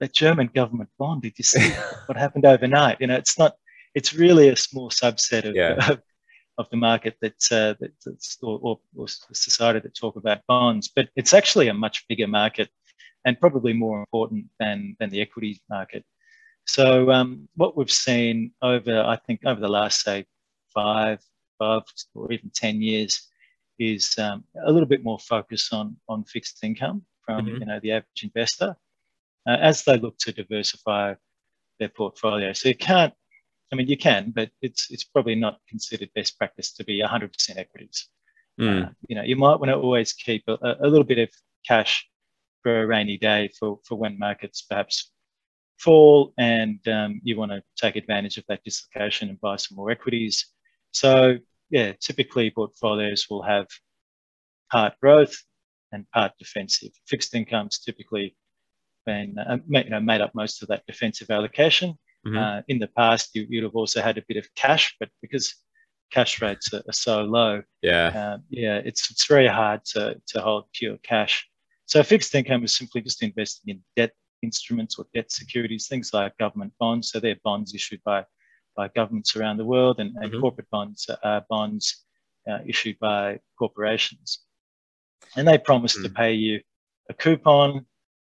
That 0.00 0.14
German 0.14 0.48
government 0.54 0.90
bond. 0.96 1.22
Did 1.22 1.34
you 1.36 1.44
see 1.44 1.70
what 2.06 2.16
happened 2.16 2.46
overnight? 2.46 2.98
You 3.00 3.08
know, 3.08 3.16
it's 3.16 3.38
not. 3.38 3.56
It's 3.94 4.14
really 4.14 4.48
a 4.48 4.54
small 4.54 4.90
subset 4.90 5.44
of, 5.44 5.56
yeah. 5.56 5.74
of 5.90 6.00
of 6.58 6.68
the 6.70 6.76
market 6.76 7.16
that, 7.22 7.40
uh, 7.52 7.74
that 7.80 7.92
or, 8.42 8.58
or, 8.62 8.80
or, 8.96 9.06
society 9.08 9.78
that 9.78 9.94
talk 9.94 10.16
about 10.16 10.44
bonds, 10.48 10.88
but 10.88 11.08
it's 11.14 11.32
actually 11.32 11.68
a 11.68 11.74
much 11.74 12.06
bigger 12.08 12.26
market 12.26 12.68
and 13.24 13.40
probably 13.40 13.72
more 13.72 14.00
important 14.00 14.46
than 14.58 14.96
than 14.98 15.10
the 15.10 15.20
equity 15.20 15.60
market. 15.70 16.04
So 16.66 17.10
um, 17.10 17.48
what 17.54 17.76
we've 17.76 17.90
seen 17.90 18.52
over, 18.60 19.02
I 19.02 19.16
think, 19.16 19.40
over 19.46 19.60
the 19.60 19.68
last 19.68 20.02
say 20.02 20.26
five, 20.74 21.20
five 21.58 21.82
or 22.14 22.32
even 22.32 22.50
ten 22.54 22.82
years, 22.82 23.28
is 23.78 24.16
um, 24.18 24.44
a 24.66 24.72
little 24.72 24.88
bit 24.88 25.04
more 25.04 25.18
focus 25.18 25.72
on 25.72 25.96
on 26.08 26.24
fixed 26.24 26.62
income 26.64 27.02
from 27.24 27.46
mm-hmm. 27.46 27.60
you 27.60 27.66
know 27.66 27.80
the 27.80 27.92
average 27.92 28.22
investor 28.22 28.76
uh, 29.46 29.56
as 29.60 29.84
they 29.84 29.96
look 29.96 30.18
to 30.18 30.32
diversify 30.32 31.14
their 31.78 31.88
portfolio. 31.88 32.52
So 32.52 32.68
you 32.68 32.76
can't 32.76 33.14
I 33.72 33.76
mean, 33.76 33.88
you 33.88 33.96
can, 33.96 34.32
but 34.34 34.50
it's 34.62 34.90
it's 34.90 35.04
probably 35.04 35.34
not 35.34 35.60
considered 35.68 36.10
best 36.14 36.38
practice 36.38 36.72
to 36.74 36.84
be 36.84 37.02
100% 37.02 37.56
equities. 37.56 38.08
Mm. 38.60 38.86
Uh, 38.86 38.90
you 39.08 39.16
know, 39.16 39.22
you 39.22 39.36
might 39.36 39.60
want 39.60 39.68
to 39.68 39.76
always 39.76 40.12
keep 40.12 40.42
a, 40.48 40.56
a, 40.80 40.88
little 40.88 41.04
bit 41.04 41.18
of 41.18 41.28
cash 41.66 42.08
for 42.62 42.82
a 42.82 42.86
rainy 42.86 43.18
day 43.18 43.50
for 43.58 43.78
for 43.84 43.96
when 43.96 44.18
markets 44.18 44.62
perhaps 44.62 45.12
fall 45.78 46.32
and 46.38 46.80
um, 46.88 47.20
you 47.22 47.36
want 47.36 47.52
to 47.52 47.62
take 47.76 47.96
advantage 47.96 48.36
of 48.36 48.44
that 48.48 48.64
dislocation 48.64 49.28
and 49.28 49.40
buy 49.40 49.56
some 49.56 49.76
more 49.76 49.90
equities. 49.90 50.46
So 50.90 51.38
yeah, 51.70 51.92
typically 52.00 52.50
portfolios 52.50 53.26
will 53.30 53.42
have 53.42 53.68
part 54.72 54.94
growth 55.00 55.36
and 55.92 56.10
part 56.10 56.32
defensive. 56.38 56.90
Fixed 57.06 57.34
incomes 57.34 57.78
typically 57.78 58.36
been 59.06 59.36
uh, 59.38 59.58
you 59.68 59.90
know, 59.90 60.00
made 60.00 60.20
up 60.20 60.34
most 60.34 60.62
of 60.62 60.68
that 60.68 60.86
defensive 60.86 61.30
allocation. 61.30 61.98
Mm-hmm. 62.26 62.36
Uh, 62.36 62.62
in 62.68 62.78
the 62.78 62.88
past, 62.88 63.30
you, 63.34 63.46
would 63.50 63.62
have 63.62 63.76
also 63.76 64.02
had 64.02 64.18
a 64.18 64.24
bit 64.26 64.36
of 64.36 64.46
cash, 64.54 64.94
but 64.98 65.08
because 65.22 65.54
cash 66.10 66.40
rates 66.42 66.72
are, 66.72 66.82
are 66.88 66.92
so 66.92 67.22
low, 67.22 67.62
yeah, 67.82 68.08
uh, 68.08 68.38
yeah, 68.50 68.80
it's 68.84 69.10
it's 69.10 69.26
very 69.26 69.46
hard 69.46 69.84
to 69.92 70.20
to 70.28 70.40
hold 70.40 70.64
pure 70.72 70.98
cash. 71.02 71.46
So 71.86 72.02
fixed 72.02 72.34
income 72.34 72.64
is 72.64 72.76
simply 72.76 73.00
just 73.00 73.22
investing 73.22 73.74
in 73.74 73.82
debt 73.96 74.12
instruments 74.42 74.98
or 74.98 75.06
debt 75.14 75.30
securities, 75.30 75.86
things 75.86 76.12
like 76.12 76.36
government 76.38 76.72
bonds. 76.78 77.10
So 77.10 77.20
they're 77.20 77.36
bonds 77.44 77.74
issued 77.74 78.02
by 78.04 78.24
by 78.76 78.88
governments 78.88 79.36
around 79.36 79.56
the 79.58 79.64
world, 79.64 80.00
and, 80.00 80.16
and 80.16 80.30
mm-hmm. 80.30 80.40
corporate 80.40 80.70
bonds 80.70 81.08
are 81.22 81.44
bonds 81.48 82.04
uh, 82.50 82.58
issued 82.66 82.98
by 82.98 83.38
corporations, 83.58 84.40
and 85.36 85.46
they 85.46 85.58
promise 85.58 85.94
mm-hmm. 85.94 86.04
to 86.04 86.10
mm. 86.10 86.16
pay 86.16 86.32
you 86.32 86.60
a 87.10 87.14
coupon 87.14 87.86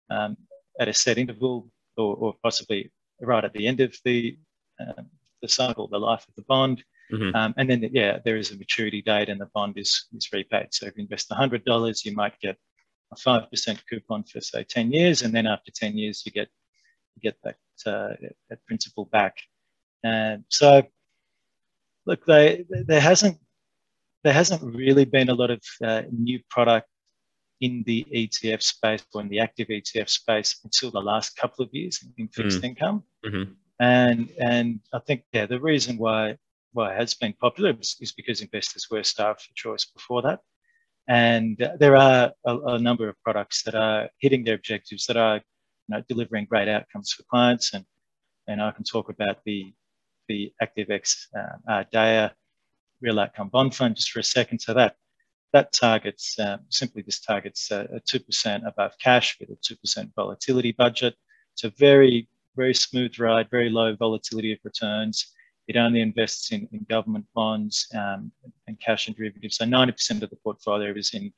um, 0.10 0.38
at 0.80 0.88
a 0.88 0.94
set 0.94 1.18
interval, 1.18 1.70
or, 1.98 2.16
or 2.16 2.34
possibly 2.44 2.92
right 3.22 3.44
at 3.44 3.54
the 3.54 3.68
end 3.68 3.80
of 3.80 3.96
the 4.06 4.38
uh, 4.80 5.02
the 5.42 5.48
cycle, 5.48 5.88
the 5.88 5.98
life 5.98 6.26
of 6.28 6.36
the 6.36 6.44
bond. 6.44 6.84
Mm-hmm. 7.12 7.36
Um, 7.36 7.54
and 7.58 7.70
then, 7.70 7.90
yeah, 7.92 8.20
there 8.24 8.38
is 8.38 8.52
a 8.52 8.58
maturity 8.58 9.02
date 9.02 9.30
and 9.30 9.42
the 9.42 9.50
bond 9.54 9.78
is, 9.78 10.08
is 10.16 10.30
repaid. 10.32 10.68
So 10.72 10.86
if 10.86 10.96
you 10.96 11.04
invest 11.04 11.30
$100, 11.30 12.06
you 12.06 12.16
might 12.16 12.40
get 12.40 12.58
a 13.12 13.16
5% 13.16 13.80
coupon 13.90 14.24
for, 14.24 14.40
say, 14.40 14.64
10 14.64 14.92
years. 14.92 15.22
And 15.22 15.34
then 15.34 15.48
after 15.48 15.72
10 15.72 15.98
years, 15.98 16.24
you 16.26 16.32
get 16.32 16.48
you 17.16 17.30
get 17.30 17.38
that, 17.44 17.58
uh, 17.86 18.16
that 18.50 18.66
principal 18.66 19.06
back. 19.06 19.36
And 20.04 20.46
so, 20.48 20.84
look, 22.06 22.26
they, 22.26 22.66
there 22.70 23.02
hasn't 23.02 23.38
there 24.24 24.34
hasn't 24.34 24.62
really 24.76 25.04
been 25.04 25.30
a 25.30 25.34
lot 25.34 25.50
of 25.50 25.62
uh, 25.84 26.04
new 26.12 26.40
product 26.50 26.88
in 27.62 27.84
the 27.86 28.06
ETF 28.14 28.64
space 28.64 29.06
or 29.14 29.22
in 29.22 29.30
the 29.30 29.40
active 29.40 29.68
ETF 29.68 30.10
space 30.10 30.60
until 30.64 30.92
the 30.92 31.00
last 31.00 31.38
couple 31.38 31.64
of 31.64 31.74
years 31.74 32.04
in 32.18 32.28
fixed 32.28 32.62
mm. 32.62 32.66
income. 32.66 33.04
Mm-hmm. 33.26 33.52
And 33.80 34.30
and 34.40 34.80
I 34.94 35.00
think 35.00 35.24
yeah, 35.32 35.46
the 35.46 35.60
reason 35.60 35.98
why 35.98 36.38
why 36.74 36.94
it 36.94 36.98
has 36.98 37.14
been 37.14 37.34
popular 37.34 37.74
is, 37.80 37.96
is 38.00 38.12
because 38.12 38.42
investors 38.42 38.88
were 38.90 39.04
starved 39.04 39.42
for 39.42 39.54
choice 39.56 39.86
before 39.86 40.22
that. 40.24 40.40
And 41.08 41.58
there 41.80 41.98
are 41.98 42.32
a, 42.46 42.58
a, 42.58 42.80
number 42.80 43.10
of 43.10 43.22
products 43.24 43.64
that 43.64 43.76
are 43.76 44.10
hitting 44.20 44.44
their 44.44 44.56
objectives 44.56 45.06
that 45.08 45.18
are 45.18 45.38
you 45.38 45.42
know, 45.90 46.04
delivering 46.08 46.46
great 46.46 46.70
outcomes 46.70 47.12
for 47.12 47.24
clients. 47.24 47.74
And 47.74 47.86
and 48.48 48.62
I 48.62 48.72
can 48.72 48.84
talk 48.84 49.10
about 49.10 49.38
the 49.46 49.74
the 50.28 50.54
ActiveX 50.62 51.26
uh, 51.38 51.58
Ardea 51.70 52.32
Real 53.02 53.20
Outcome 53.20 53.50
Bond 53.50 53.76
Fund 53.76 53.96
just 53.96 54.12
for 54.12 54.20
a 54.20 54.24
second. 54.24 54.60
So 54.60 54.74
that 54.74 54.96
that 55.54 55.74
targets 55.74 56.38
um, 56.40 56.60
simply 56.70 57.02
this 57.02 57.20
targets 57.20 57.72
a, 57.72 57.88
a 57.94 58.00
2% 58.02 58.68
above 58.68 58.94
cash 59.00 59.38
with 59.40 59.50
a 59.50 59.56
2% 59.56 60.12
volatility 60.16 60.72
budget. 60.72 61.16
It's 61.54 61.64
a 61.64 61.74
very, 61.78 62.30
very 62.56 62.74
smooth 62.74 63.20
ride, 63.20 63.50
very 63.50 63.70
low 63.70 63.96
volatility 63.96 64.54
of 64.54 64.60
returns. 64.64 65.34
It 65.68 65.76
only 65.76 66.02
invests 66.02 66.52
in, 66.52 66.68
in 66.72 66.86
government 66.90 67.26
bonds 67.36 67.88
um, 67.94 68.32
and 68.68 68.80
cash 68.80 69.08
and 69.08 69.16
derivatives. 69.16 69.58
So 69.58 69.66
90% 69.66 70.22
of 70.22 70.30
the 70.30 70.38
portfolio 70.38 70.94
is 70.94 71.14
in, 71.14 71.32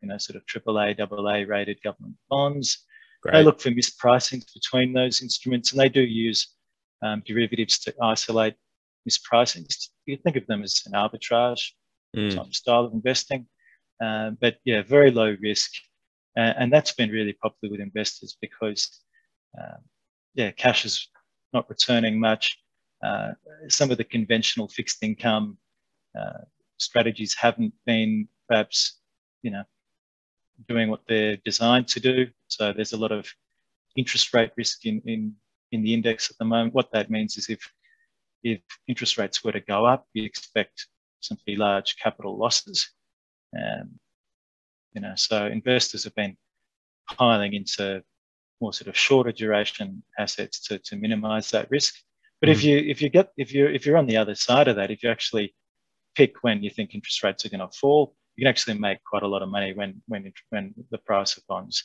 you 0.00 0.08
know, 0.08 0.18
sort 0.18 0.36
of 0.36 0.46
AAA, 0.46 1.00
AA 1.00 1.50
rated 1.50 1.82
government 1.82 2.14
bonds. 2.30 2.84
Great. 3.22 3.32
They 3.32 3.42
look 3.42 3.60
for 3.60 3.70
mispricings 3.70 4.52
between 4.54 4.92
those 4.92 5.22
instruments, 5.22 5.72
and 5.72 5.80
they 5.80 5.88
do 5.88 6.02
use 6.02 6.54
um, 7.02 7.22
derivatives 7.26 7.78
to 7.80 7.94
isolate 8.02 8.54
mispricings. 9.08 9.88
You 10.06 10.16
think 10.16 10.36
of 10.36 10.46
them 10.46 10.62
as 10.62 10.82
an 10.86 10.92
arbitrage 10.92 11.70
mm. 12.16 12.34
type 12.34 12.54
style 12.54 12.84
of 12.84 12.92
investing. 12.92 13.46
Uh, 14.02 14.30
but 14.40 14.56
yeah, 14.64 14.82
very 14.82 15.10
low 15.10 15.36
risk. 15.40 15.70
Uh, 16.36 16.52
and 16.58 16.72
that's 16.72 16.92
been 16.92 17.10
really 17.10 17.32
popular 17.32 17.72
with 17.72 17.80
investors 17.80 18.36
because, 18.40 19.00
um, 19.58 19.78
yeah, 20.34 20.50
cash 20.50 20.84
is 20.84 21.08
not 21.52 21.68
returning 21.70 22.20
much. 22.20 22.58
Uh, 23.02 23.32
some 23.68 23.90
of 23.90 23.96
the 23.96 24.04
conventional 24.04 24.68
fixed 24.68 25.02
income 25.02 25.56
uh, 26.18 26.44
strategies 26.78 27.34
haven't 27.34 27.72
been 27.86 28.28
perhaps, 28.48 29.00
you 29.42 29.50
know, 29.50 29.62
doing 30.68 30.90
what 30.90 31.02
they're 31.08 31.36
designed 31.44 31.88
to 31.88 32.00
do. 32.00 32.26
So 32.48 32.72
there's 32.72 32.92
a 32.92 32.98
lot 32.98 33.12
of 33.12 33.26
interest 33.96 34.34
rate 34.34 34.50
risk 34.56 34.84
in, 34.84 35.00
in, 35.06 35.34
in 35.72 35.82
the 35.82 35.94
index 35.94 36.30
at 36.30 36.36
the 36.38 36.44
moment. 36.44 36.74
What 36.74 36.92
that 36.92 37.10
means 37.10 37.36
is 37.36 37.48
if, 37.48 37.60
if 38.42 38.60
interest 38.88 39.16
rates 39.18 39.42
were 39.42 39.52
to 39.52 39.60
go 39.60 39.86
up, 39.86 40.06
you 40.12 40.24
expect 40.24 40.86
simply 41.20 41.56
large 41.56 41.96
capital 41.96 42.36
losses. 42.38 42.90
Um, 43.56 43.98
you 44.92 45.00
know, 45.00 45.12
so 45.16 45.46
investors 45.46 46.04
have 46.04 46.14
been 46.14 46.36
piling 47.18 47.54
into 47.54 48.02
more 48.60 48.72
sort 48.72 48.88
of 48.88 48.96
shorter 48.96 49.32
duration 49.32 50.02
assets 50.18 50.60
to, 50.66 50.78
to 50.78 50.96
minimize 50.96 51.50
that 51.50 51.70
risk. 51.70 51.94
But 52.40 52.48
mm 52.48 52.52
if 52.52 52.64
you 52.64 52.78
if 52.78 53.00
you 53.00 53.08
get 53.08 53.32
if 53.36 53.52
you 53.52 53.66
if 53.66 53.86
you're 53.86 53.96
on 53.96 54.06
the 54.06 54.18
other 54.18 54.34
side 54.34 54.68
of 54.68 54.76
that, 54.76 54.90
if 54.90 55.02
you 55.02 55.10
actually 55.10 55.54
pick 56.14 56.42
when 56.42 56.62
you 56.62 56.70
think 56.70 56.94
interest 56.94 57.22
rates 57.22 57.44
are 57.44 57.48
going 57.48 57.60
to 57.60 57.78
fall, 57.78 58.14
you 58.36 58.44
can 58.44 58.50
actually 58.50 58.78
make 58.78 58.98
quite 59.04 59.22
a 59.22 59.28
lot 59.28 59.42
of 59.42 59.48
money 59.48 59.72
when 59.72 60.02
when 60.06 60.32
when 60.50 60.74
the 60.90 60.98
price 60.98 61.36
of 61.36 61.46
bonds 61.46 61.84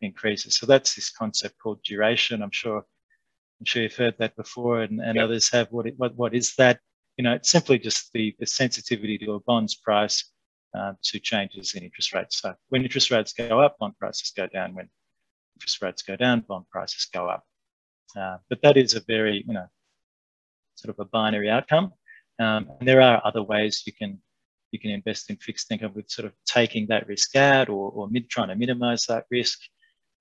increases. 0.00 0.56
So 0.56 0.66
that's 0.66 0.94
this 0.94 1.10
concept 1.10 1.56
called 1.62 1.82
duration. 1.82 2.42
I'm 2.42 2.50
sure 2.50 2.78
I'm 2.78 3.66
sure 3.66 3.82
you've 3.82 3.94
heard 3.94 4.16
that 4.18 4.34
before, 4.36 4.82
and, 4.82 5.00
and 5.00 5.16
yep. 5.16 5.24
others 5.24 5.50
have. 5.52 5.68
What, 5.70 5.86
it, 5.86 5.94
what 5.96 6.16
what 6.16 6.34
is 6.34 6.54
that? 6.56 6.80
You 7.18 7.24
know, 7.24 7.34
it's 7.34 7.50
simply 7.50 7.78
just 7.78 8.12
the 8.12 8.34
the 8.38 8.46
sensitivity 8.46 9.18
to 9.18 9.34
a 9.34 9.40
bond's 9.40 9.74
price 9.74 10.31
uh, 10.74 10.92
to 11.02 11.18
changes 11.18 11.74
in 11.74 11.82
interest 11.82 12.12
rates. 12.12 12.40
So 12.40 12.54
when 12.68 12.82
interest 12.82 13.10
rates 13.10 13.32
go 13.32 13.60
up, 13.60 13.78
bond 13.78 13.98
prices 13.98 14.32
go 14.36 14.46
down. 14.46 14.74
When 14.74 14.88
interest 15.56 15.82
rates 15.82 16.02
go 16.02 16.16
down, 16.16 16.40
bond 16.40 16.66
prices 16.70 17.06
go 17.12 17.28
up. 17.28 17.44
Uh, 18.16 18.38
but 18.48 18.60
that 18.62 18.76
is 18.76 18.94
a 18.94 19.00
very, 19.06 19.44
you 19.46 19.54
know, 19.54 19.66
sort 20.74 20.94
of 20.94 21.00
a 21.00 21.08
binary 21.08 21.50
outcome. 21.50 21.92
Um, 22.38 22.70
and 22.78 22.88
there 22.88 23.00
are 23.00 23.20
other 23.24 23.42
ways 23.42 23.82
you 23.86 23.92
can 23.92 24.20
you 24.70 24.78
can 24.78 24.90
invest 24.90 25.28
in 25.28 25.36
fixed 25.36 25.70
income 25.70 25.92
with 25.94 26.10
sort 26.10 26.24
of 26.24 26.32
taking 26.46 26.86
that 26.86 27.06
risk 27.06 27.36
out 27.36 27.68
or, 27.68 27.90
or 27.90 28.08
mid, 28.08 28.30
trying 28.30 28.48
to 28.48 28.56
minimize 28.56 29.04
that 29.06 29.26
risk. 29.30 29.58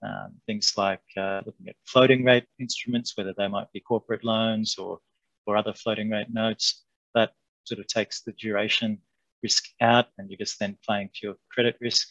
Um, 0.04 0.34
things 0.46 0.74
like 0.76 1.00
uh, 1.16 1.42
looking 1.46 1.68
at 1.70 1.76
floating 1.86 2.26
rate 2.26 2.46
instruments, 2.60 3.16
whether 3.16 3.34
they 3.38 3.48
might 3.48 3.72
be 3.72 3.80
corporate 3.80 4.26
loans 4.26 4.78
or 4.78 5.00
or 5.46 5.56
other 5.56 5.74
floating 5.74 6.10
rate 6.10 6.32
notes. 6.32 6.84
That 7.16 7.32
sort 7.64 7.80
of 7.80 7.88
takes 7.88 8.22
the 8.22 8.34
duration 8.34 9.00
risk 9.44 9.66
out 9.82 10.08
and 10.18 10.30
you're 10.30 10.38
just 10.38 10.60
then 10.60 10.78
playing 10.86 11.10
to 11.16 11.28
your 11.28 11.36
credit 11.52 11.78
risk. 11.82 12.08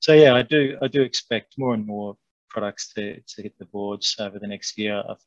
So 0.00 0.12
yeah, 0.12 0.34
I 0.34 0.42
do 0.42 0.76
I 0.82 0.88
do 0.88 1.02
expect 1.02 1.54
more 1.58 1.74
and 1.74 1.86
more 1.86 2.16
products 2.48 2.92
to, 2.94 3.20
to 3.20 3.42
hit 3.42 3.54
the 3.58 3.66
boards 3.66 4.16
over 4.18 4.38
the 4.38 4.46
next 4.46 4.78
year. 4.78 5.02
I've 5.08 5.24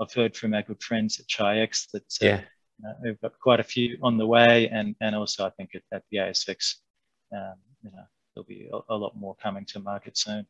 I've 0.00 0.12
heard 0.12 0.36
from 0.36 0.54
our 0.54 0.62
good 0.62 0.82
friends 0.82 1.18
at 1.18 1.26
Chi-X 1.34 1.88
that 1.92 2.02
uh, 2.22 2.26
yeah. 2.26 2.40
Uh, 2.86 2.92
we've 3.02 3.20
got 3.20 3.36
quite 3.40 3.58
a 3.58 3.64
few 3.64 3.98
on 4.02 4.16
the 4.16 4.26
way, 4.26 4.68
and 4.68 4.94
and 5.00 5.16
also 5.16 5.44
I 5.44 5.50
think 5.50 5.70
at, 5.74 5.82
at 5.92 6.04
the 6.10 6.18
ASX, 6.18 6.76
um, 7.34 7.54
you 7.82 7.90
know, 7.90 8.04
there'll 8.34 8.46
be 8.46 8.68
a, 8.72 8.94
a 8.94 8.96
lot 8.96 9.16
more 9.16 9.34
coming 9.42 9.64
to 9.66 9.80
market 9.80 10.16
soon. 10.16 10.46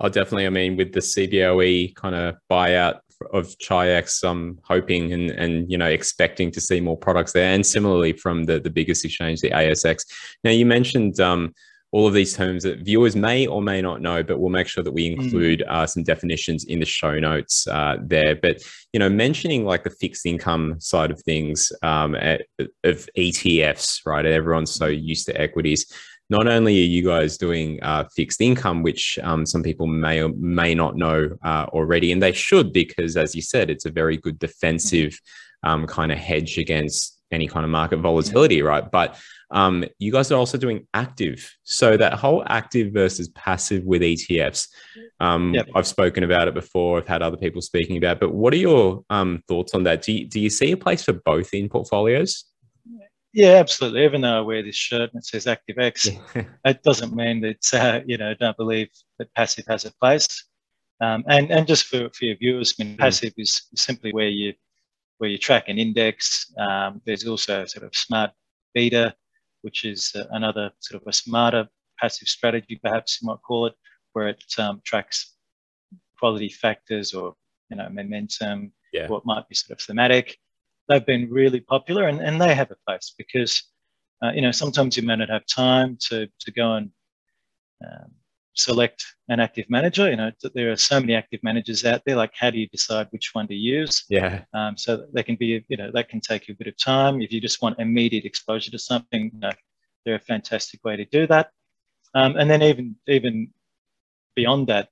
Oh, 0.00 0.08
definitely. 0.08 0.46
I 0.46 0.50
mean, 0.50 0.76
with 0.76 0.92
the 0.92 1.00
CBOE 1.00 1.94
kind 1.94 2.14
of 2.14 2.34
buyout 2.50 3.00
of 3.32 3.54
Chi-X, 3.66 4.22
I'm 4.22 4.58
hoping 4.62 5.12
and 5.12 5.30
and 5.30 5.70
you 5.70 5.78
know 5.78 5.86
expecting 5.86 6.50
to 6.52 6.60
see 6.60 6.80
more 6.80 6.96
products 6.96 7.32
there, 7.32 7.52
and 7.52 7.64
similarly 7.64 8.12
from 8.12 8.44
the 8.44 8.60
the 8.60 8.70
biggest 8.70 9.04
exchange, 9.04 9.40
the 9.40 9.50
ASX. 9.50 10.04
Now, 10.44 10.50
you 10.50 10.66
mentioned 10.66 11.20
um, 11.20 11.54
all 11.92 12.06
of 12.06 12.14
these 12.14 12.34
terms 12.34 12.62
that 12.62 12.80
viewers 12.80 13.14
may 13.14 13.46
or 13.46 13.60
may 13.60 13.82
not 13.82 14.00
know, 14.00 14.22
but 14.22 14.40
we'll 14.40 14.50
make 14.50 14.66
sure 14.66 14.82
that 14.82 14.92
we 14.92 15.10
mm. 15.10 15.22
include 15.22 15.60
mm. 15.60 15.70
uh, 15.70 15.86
some 15.86 16.02
definitions 16.02 16.64
in 16.64 16.80
the 16.80 16.86
show 16.86 17.18
notes 17.18 17.68
uh, 17.68 17.96
there. 18.00 18.34
But 18.34 18.62
you 18.92 18.98
know, 18.98 19.10
mentioning 19.10 19.64
like 19.64 19.84
the 19.84 19.90
fixed 19.90 20.24
income 20.24 20.80
side 20.80 21.10
of 21.10 21.20
things 21.20 21.70
um, 21.82 22.14
at, 22.14 22.42
of 22.84 23.08
ETFs, 23.16 24.00
right? 24.06 24.24
Everyone's 24.24 24.74
so 24.74 24.86
used 24.86 25.26
to 25.26 25.40
equities 25.40 25.86
not 26.30 26.46
only 26.46 26.78
are 26.80 26.86
you 26.86 27.04
guys 27.04 27.36
doing 27.36 27.78
uh, 27.82 28.04
fixed 28.14 28.40
income, 28.40 28.82
which 28.82 29.18
um, 29.22 29.44
some 29.44 29.62
people 29.62 29.86
may 29.86 30.22
or 30.22 30.30
may 30.30 30.74
not 30.74 30.96
know 30.96 31.36
uh, 31.44 31.66
already, 31.68 32.12
and 32.12 32.22
they 32.22 32.32
should, 32.32 32.72
because 32.72 33.16
as 33.16 33.34
you 33.34 33.42
said, 33.42 33.70
it's 33.70 33.84
a 33.84 33.90
very 33.90 34.16
good 34.16 34.38
defensive 34.38 35.18
um, 35.62 35.86
kind 35.86 36.10
of 36.10 36.18
hedge 36.18 36.58
against 36.58 37.20
any 37.30 37.46
kind 37.46 37.64
of 37.64 37.70
market 37.70 37.98
volatility, 37.98 38.62
right? 38.62 38.90
But 38.90 39.18
um, 39.50 39.84
you 39.98 40.12
guys 40.12 40.32
are 40.32 40.36
also 40.36 40.58
doing 40.58 40.86
active. 40.94 41.54
So 41.62 41.96
that 41.96 42.14
whole 42.14 42.42
active 42.46 42.92
versus 42.92 43.28
passive 43.28 43.84
with 43.84 44.02
ETFs, 44.02 44.68
um, 45.20 45.54
yep. 45.54 45.68
I've 45.74 45.86
spoken 45.86 46.24
about 46.24 46.48
it 46.48 46.54
before. 46.54 46.98
I've 46.98 47.06
had 47.06 47.22
other 47.22 47.36
people 47.36 47.60
speaking 47.60 47.96
about. 47.96 48.16
It, 48.16 48.20
but 48.20 48.34
what 48.34 48.52
are 48.54 48.58
your 48.58 49.04
um, 49.10 49.42
thoughts 49.48 49.74
on 49.74 49.84
that? 49.84 50.02
Do 50.02 50.12
you, 50.12 50.26
do 50.26 50.40
you 50.40 50.50
see 50.50 50.72
a 50.72 50.76
place 50.76 51.02
for 51.02 51.12
both 51.12 51.52
in 51.52 51.68
portfolios? 51.68 52.44
Yeah, 53.32 53.54
absolutely. 53.54 54.04
Even 54.04 54.20
though 54.20 54.38
I 54.38 54.40
wear 54.40 54.62
this 54.62 54.76
shirt 54.76 55.10
and 55.12 55.20
it 55.20 55.24
says 55.24 55.46
ActiveX, 55.46 56.20
it 56.64 56.82
doesn't 56.82 57.14
mean 57.14 57.40
that 57.40 57.74
uh, 57.74 58.00
you 58.06 58.18
know 58.18 58.34
don't 58.34 58.56
believe 58.56 58.88
that 59.18 59.34
passive 59.34 59.64
has 59.68 59.84
a 59.84 59.92
place. 59.94 60.44
Um, 61.00 61.24
and 61.26 61.50
and 61.50 61.66
just 61.66 61.86
for, 61.86 62.10
for 62.10 62.24
your 62.26 62.36
viewers, 62.36 62.74
I 62.78 62.84
mean, 62.84 62.94
mm. 62.94 62.98
passive 62.98 63.32
is 63.38 63.68
simply 63.74 64.12
where 64.12 64.28
you 64.28 64.52
where 65.18 65.30
you 65.30 65.38
track 65.38 65.68
an 65.68 65.78
index. 65.78 66.52
Um, 66.58 67.00
there's 67.06 67.26
also 67.26 67.64
sort 67.64 67.86
of 67.86 67.94
smart 67.94 68.32
beta, 68.74 69.14
which 69.62 69.84
is 69.84 70.12
uh, 70.14 70.24
another 70.32 70.70
sort 70.80 71.00
of 71.00 71.08
a 71.08 71.12
smarter 71.12 71.68
passive 71.98 72.28
strategy, 72.28 72.78
perhaps 72.82 73.20
you 73.20 73.28
might 73.28 73.40
call 73.46 73.66
it, 73.66 73.74
where 74.12 74.28
it 74.28 74.42
um, 74.58 74.82
tracks 74.84 75.36
quality 76.18 76.50
factors 76.50 77.14
or 77.14 77.34
you 77.70 77.78
know 77.78 77.88
momentum, 77.88 78.72
yeah. 78.92 79.08
what 79.08 79.24
might 79.24 79.48
be 79.48 79.54
sort 79.54 79.78
of 79.78 79.82
thematic 79.82 80.36
they've 80.88 81.06
been 81.06 81.30
really 81.30 81.60
popular 81.60 82.08
and, 82.08 82.20
and 82.20 82.40
they 82.40 82.54
have 82.54 82.70
a 82.70 82.76
place 82.86 83.14
because, 83.16 83.62
uh, 84.22 84.32
you 84.32 84.40
know, 84.40 84.52
sometimes 84.52 84.96
you 84.96 85.02
may 85.02 85.16
not 85.16 85.28
have 85.28 85.46
time 85.46 85.96
to, 86.08 86.28
to 86.40 86.50
go 86.52 86.74
and 86.74 86.90
um, 87.84 88.10
select 88.54 89.04
an 89.28 89.40
active 89.40 89.66
manager. 89.68 90.10
You 90.10 90.16
know, 90.16 90.30
there 90.54 90.70
are 90.70 90.76
so 90.76 91.00
many 91.00 91.14
active 91.14 91.40
managers 91.42 91.84
out 91.84 92.02
there. 92.04 92.16
Like, 92.16 92.32
how 92.34 92.50
do 92.50 92.58
you 92.58 92.68
decide 92.68 93.08
which 93.10 93.30
one 93.32 93.48
to 93.48 93.54
use? 93.54 94.04
Yeah. 94.08 94.44
Um, 94.54 94.76
so 94.76 95.06
they 95.12 95.22
can 95.22 95.36
be, 95.36 95.64
you 95.68 95.76
know, 95.76 95.90
that 95.92 96.08
can 96.08 96.20
take 96.20 96.48
you 96.48 96.54
a 96.54 96.56
bit 96.56 96.68
of 96.68 96.76
time. 96.76 97.20
If 97.20 97.32
you 97.32 97.40
just 97.40 97.62
want 97.62 97.78
immediate 97.78 98.24
exposure 98.24 98.70
to 98.70 98.78
something, 98.78 99.30
you 99.32 99.40
know, 99.40 99.52
they're 100.04 100.16
a 100.16 100.20
fantastic 100.20 100.84
way 100.84 100.96
to 100.96 101.04
do 101.04 101.26
that. 101.28 101.50
Um, 102.14 102.36
and 102.36 102.50
then 102.50 102.62
even 102.62 102.96
even 103.06 103.48
beyond 104.36 104.66
that, 104.66 104.88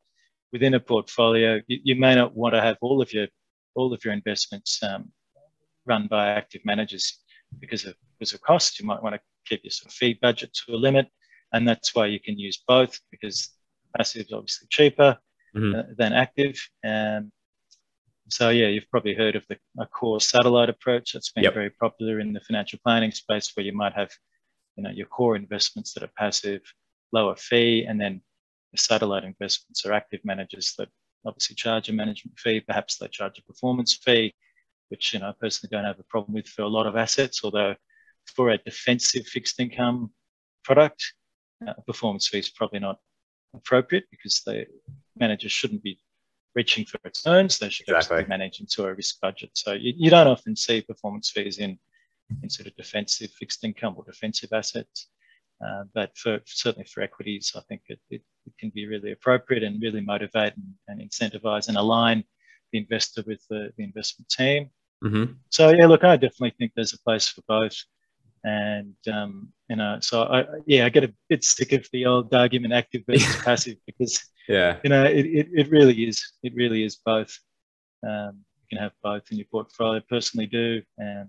within 0.52 0.74
a 0.74 0.80
portfolio, 0.80 1.60
you, 1.66 1.80
you, 1.84 1.96
may 1.96 2.14
not 2.14 2.34
want 2.34 2.54
to 2.54 2.62
have 2.62 2.76
all 2.80 3.02
of 3.02 3.12
your 3.12 3.26
all 3.74 3.92
of 3.92 4.04
your 4.04 4.14
investments 4.14 4.82
um, 4.82 5.12
run 5.90 6.06
by 6.06 6.28
active 6.28 6.62
managers 6.64 7.04
because 7.58 7.84
of 7.84 7.94
because 8.18 8.32
of 8.32 8.40
cost. 8.40 8.78
You 8.78 8.86
might 8.86 9.02
want 9.02 9.14
to 9.16 9.20
keep 9.48 9.60
your 9.64 9.72
sort 9.72 9.90
of 9.90 9.94
fee 9.94 10.18
budget 10.22 10.50
to 10.54 10.74
a 10.74 10.78
limit, 10.86 11.06
and 11.52 11.66
that's 11.68 11.94
why 11.94 12.06
you 12.06 12.20
can 12.20 12.38
use 12.38 12.62
both 12.66 12.98
because 13.10 13.50
passive 13.96 14.26
is 14.26 14.32
obviously 14.32 14.68
cheaper 14.70 15.18
mm-hmm. 15.56 15.78
uh, 15.78 15.82
than 15.98 16.12
active. 16.12 16.56
And 16.84 17.30
so 18.28 18.50
yeah, 18.50 18.68
you've 18.68 18.90
probably 18.90 19.14
heard 19.14 19.36
of 19.36 19.44
the 19.48 19.56
a 19.78 19.86
core 19.86 20.20
satellite 20.20 20.70
approach 20.70 21.12
that's 21.12 21.32
been 21.32 21.44
yep. 21.44 21.54
very 21.54 21.70
popular 21.70 22.20
in 22.20 22.32
the 22.32 22.40
financial 22.40 22.78
planning 22.84 23.12
space, 23.12 23.52
where 23.54 23.66
you 23.66 23.74
might 23.82 23.94
have 23.94 24.10
you 24.76 24.84
know 24.84 24.90
your 24.90 25.06
core 25.06 25.36
investments 25.36 25.92
that 25.94 26.04
are 26.04 26.14
passive, 26.16 26.62
lower 27.12 27.36
fee, 27.36 27.84
and 27.88 28.00
then 28.00 28.22
the 28.72 28.78
satellite 28.78 29.24
investments 29.24 29.84
are 29.84 29.92
active 29.92 30.20
managers 30.24 30.74
that 30.78 30.88
obviously 31.26 31.56
charge 31.56 31.88
a 31.88 31.92
management 31.92 32.38
fee. 32.38 32.60
Perhaps 32.60 32.96
they 32.96 33.08
charge 33.08 33.38
a 33.38 33.42
performance 33.42 33.98
fee, 34.04 34.32
which 34.90 35.14
you 35.14 35.20
know 35.20 35.30
I 35.30 35.34
personally 35.40 35.70
don't 35.70 35.84
have 35.84 35.98
a 35.98 36.04
problem 36.04 36.34
with 36.34 36.46
for 36.46 36.62
a 36.62 36.68
lot 36.68 36.86
of 36.86 36.96
assets. 36.96 37.40
Although 37.42 37.74
for 38.34 38.50
a 38.50 38.58
defensive 38.58 39.26
fixed 39.26 39.58
income 39.60 40.10
product, 40.64 41.14
uh, 41.66 41.74
performance 41.86 42.28
fee 42.28 42.38
is 42.38 42.50
probably 42.50 42.80
not 42.80 42.98
appropriate 43.54 44.04
because 44.10 44.42
the 44.44 44.66
managers 45.16 45.52
shouldn't 45.52 45.82
be 45.82 45.98
reaching 46.54 46.84
for 46.84 46.98
returns. 47.04 47.58
They 47.58 47.70
should 47.70 47.88
exactly. 47.88 48.22
be 48.22 48.28
managing 48.28 48.66
to 48.72 48.84
a 48.86 48.94
risk 48.94 49.20
budget. 49.20 49.50
So 49.54 49.72
you, 49.72 49.92
you 49.96 50.10
don't 50.10 50.26
often 50.26 50.56
see 50.56 50.82
performance 50.82 51.30
fees 51.30 51.58
in 51.58 51.78
in 52.42 52.50
sort 52.50 52.68
of 52.68 52.76
defensive 52.76 53.30
fixed 53.32 53.64
income 53.64 53.94
or 53.96 54.04
defensive 54.04 54.52
assets. 54.52 55.08
Uh, 55.64 55.84
but 55.94 56.16
for 56.16 56.40
certainly 56.46 56.86
for 56.86 57.02
equities, 57.02 57.52
I 57.54 57.60
think 57.68 57.82
it, 57.88 58.00
it, 58.08 58.22
it, 58.46 58.52
can 58.58 58.70
be 58.70 58.86
really 58.86 59.12
appropriate 59.12 59.62
and 59.62 59.82
really 59.82 60.00
motivate 60.00 60.54
and, 60.56 60.74
and 60.88 61.10
incentivize 61.10 61.68
and 61.68 61.76
align 61.76 62.24
the 62.72 62.78
investor 62.78 63.22
with 63.26 63.44
the, 63.50 63.70
the 63.76 63.84
investment 63.84 64.30
team. 64.30 64.70
Mm-hmm. 65.02 65.32
So 65.48 65.70
yeah, 65.70 65.86
look, 65.86 66.04
I 66.04 66.16
definitely 66.16 66.54
think 66.58 66.72
there's 66.74 66.92
a 66.92 67.00
place 67.00 67.28
for 67.28 67.42
both. 67.48 67.76
And 68.42 68.94
um, 69.12 69.52
you 69.68 69.76
know, 69.76 69.98
so 70.00 70.22
I 70.22 70.44
yeah, 70.66 70.86
I 70.86 70.88
get 70.88 71.04
a 71.04 71.14
bit 71.28 71.44
sick 71.44 71.72
of 71.72 71.86
the 71.92 72.06
old 72.06 72.32
argument 72.34 72.72
active 72.72 73.02
versus 73.06 73.36
passive 73.44 73.76
because 73.86 74.18
yeah, 74.48 74.78
you 74.82 74.90
know, 74.90 75.04
it, 75.04 75.26
it, 75.26 75.48
it 75.52 75.70
really 75.70 76.04
is 76.04 76.22
it 76.42 76.54
really 76.54 76.84
is 76.84 76.96
both. 77.04 77.38
Um, 78.06 78.44
you 78.62 78.76
can 78.76 78.82
have 78.82 78.92
both 79.02 79.30
in 79.30 79.36
your 79.36 79.46
portfolio. 79.50 79.98
I 79.98 80.02
personally 80.08 80.46
do, 80.46 80.80
and 80.96 81.28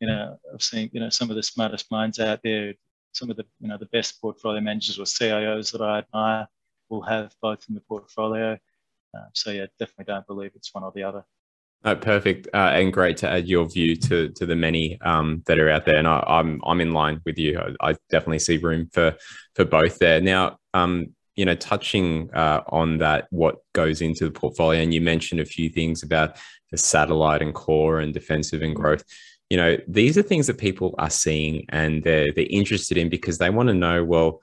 you 0.00 0.08
know, 0.08 0.38
I've 0.52 0.62
seen 0.62 0.88
you 0.92 1.00
know 1.00 1.10
some 1.10 1.28
of 1.28 1.36
the 1.36 1.42
smartest 1.42 1.90
minds 1.90 2.18
out 2.18 2.40
there 2.42 2.74
some 3.16 3.30
of 3.30 3.36
the 3.36 3.44
you 3.60 3.68
know 3.68 3.78
the 3.78 3.86
best 3.86 4.20
portfolio 4.20 4.60
managers 4.60 4.98
or 4.98 5.04
CIOs 5.04 5.72
that 5.72 5.80
I 5.80 5.98
admire 5.98 6.46
will 6.88 7.02
have 7.02 7.34
both 7.42 7.64
in 7.68 7.74
the 7.74 7.80
portfolio. 7.80 8.58
Uh, 9.14 9.26
so 9.32 9.50
yeah, 9.50 9.66
definitely 9.78 10.12
don't 10.12 10.26
believe 10.26 10.52
it's 10.54 10.74
one 10.74 10.84
or 10.84 10.92
the 10.94 11.02
other. 11.02 11.24
Oh, 11.84 11.94
perfect 11.94 12.48
uh, 12.52 12.72
and 12.74 12.92
great 12.92 13.16
to 13.18 13.28
add 13.28 13.46
your 13.46 13.68
view 13.68 13.94
to 13.96 14.30
to 14.30 14.46
the 14.46 14.56
many 14.56 15.00
um, 15.02 15.42
that 15.46 15.58
are 15.58 15.70
out 15.70 15.84
there, 15.84 15.96
and 15.96 16.08
I, 16.08 16.18
am 16.18 16.24
I'm, 16.26 16.60
I'm 16.66 16.80
in 16.80 16.92
line 16.92 17.20
with 17.24 17.38
you. 17.38 17.60
I, 17.80 17.90
I, 17.90 17.96
definitely 18.10 18.40
see 18.40 18.56
room 18.56 18.88
for 18.92 19.14
for 19.54 19.64
both 19.64 19.98
there. 19.98 20.20
Now, 20.20 20.58
um, 20.74 21.14
you 21.36 21.44
know, 21.44 21.54
touching 21.54 22.30
uh, 22.34 22.62
on 22.68 22.98
that, 22.98 23.28
what 23.30 23.58
goes 23.72 24.00
into 24.00 24.24
the 24.24 24.32
portfolio, 24.32 24.82
and 24.82 24.92
you 24.92 25.00
mentioned 25.00 25.40
a 25.40 25.44
few 25.44 25.68
things 25.68 26.02
about 26.02 26.38
the 26.72 26.78
satellite 26.78 27.42
and 27.42 27.54
core 27.54 28.00
and 28.00 28.12
defensive 28.12 28.62
and 28.62 28.74
growth 28.74 29.04
you 29.50 29.56
know 29.56 29.76
these 29.86 30.18
are 30.18 30.22
things 30.22 30.46
that 30.46 30.58
people 30.58 30.94
are 30.98 31.10
seeing 31.10 31.64
and 31.68 32.02
they're 32.02 32.32
they're 32.32 32.46
interested 32.50 32.96
in 32.96 33.08
because 33.08 33.38
they 33.38 33.50
want 33.50 33.68
to 33.68 33.74
know 33.74 34.04
well 34.04 34.40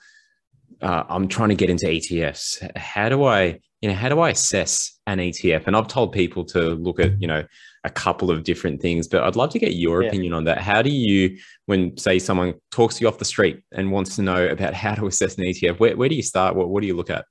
uh, 0.83 1.03
i'm 1.09 1.27
trying 1.27 1.49
to 1.49 1.55
get 1.55 1.69
into 1.69 1.85
etfs 1.85 2.61
how 2.77 3.09
do 3.09 3.23
i 3.23 3.59
you 3.81 3.89
know 3.89 3.95
how 3.95 4.09
do 4.09 4.19
i 4.19 4.29
assess 4.29 4.99
an 5.07 5.19
etf 5.19 5.63
and 5.65 5.75
i've 5.75 5.87
told 5.87 6.11
people 6.11 6.43
to 6.43 6.75
look 6.75 6.99
at 6.99 7.19
you 7.21 7.27
know 7.27 7.43
a 7.85 7.89
couple 7.89 8.31
of 8.31 8.43
different 8.43 8.81
things 8.81 9.07
but 9.07 9.23
i'd 9.23 9.35
love 9.35 9.49
to 9.49 9.59
get 9.59 9.73
your 9.73 10.03
yeah. 10.03 10.07
opinion 10.07 10.33
on 10.33 10.43
that 10.43 10.59
how 10.59 10.81
do 10.81 10.89
you 10.89 11.37
when 11.65 11.95
say 11.97 12.19
someone 12.19 12.53
talks 12.71 12.95
to 12.95 13.01
you 13.01 13.07
off 13.07 13.17
the 13.17 13.25
street 13.25 13.61
and 13.71 13.91
wants 13.91 14.15
to 14.15 14.21
know 14.21 14.47
about 14.47 14.73
how 14.83 14.93
to 14.93 15.07
assess 15.07 15.37
an 15.37 15.43
etf 15.43 15.79
where, 15.79 15.95
where 15.97 16.09
do 16.09 16.15
you 16.15 16.23
start 16.23 16.55
what, 16.55 16.69
what 16.69 16.81
do 16.81 16.87
you 16.87 16.95
look 16.95 17.09
at 17.09 17.25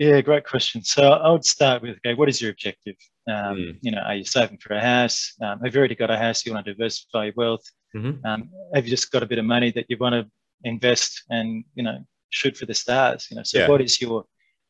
yeah, 0.00 0.22
great 0.22 0.46
question. 0.46 0.82
So 0.82 1.10
I 1.10 1.30
would 1.30 1.44
start 1.44 1.82
with, 1.82 1.98
okay, 1.98 2.14
what 2.14 2.30
is 2.30 2.40
your 2.40 2.52
objective? 2.52 2.94
Um, 3.28 3.58
mm. 3.58 3.78
You 3.82 3.90
know, 3.90 4.00
are 4.00 4.14
you 4.14 4.24
saving 4.24 4.56
for 4.56 4.72
a 4.72 4.80
house? 4.80 5.34
Um, 5.42 5.60
have 5.60 5.74
you 5.74 5.78
already 5.78 5.94
got 5.94 6.10
a 6.10 6.16
house? 6.16 6.46
You 6.46 6.54
want 6.54 6.64
to 6.64 6.72
diversify 6.72 7.26
your 7.26 7.34
wealth? 7.36 7.64
Mm-hmm. 7.94 8.24
Um, 8.24 8.48
have 8.74 8.86
you 8.86 8.90
just 8.90 9.10
got 9.10 9.22
a 9.22 9.26
bit 9.26 9.38
of 9.38 9.44
money 9.44 9.70
that 9.72 9.84
you 9.90 9.98
want 9.98 10.14
to 10.14 10.26
invest 10.64 11.24
and 11.30 11.64
you 11.74 11.82
know 11.82 11.98
shoot 12.30 12.56
for 12.56 12.66
the 12.66 12.74
stars? 12.74 13.28
You 13.30 13.36
know, 13.36 13.42
so 13.42 13.60
yeah. 13.60 13.68
what 13.68 13.80
is 13.80 14.00
your 14.00 14.24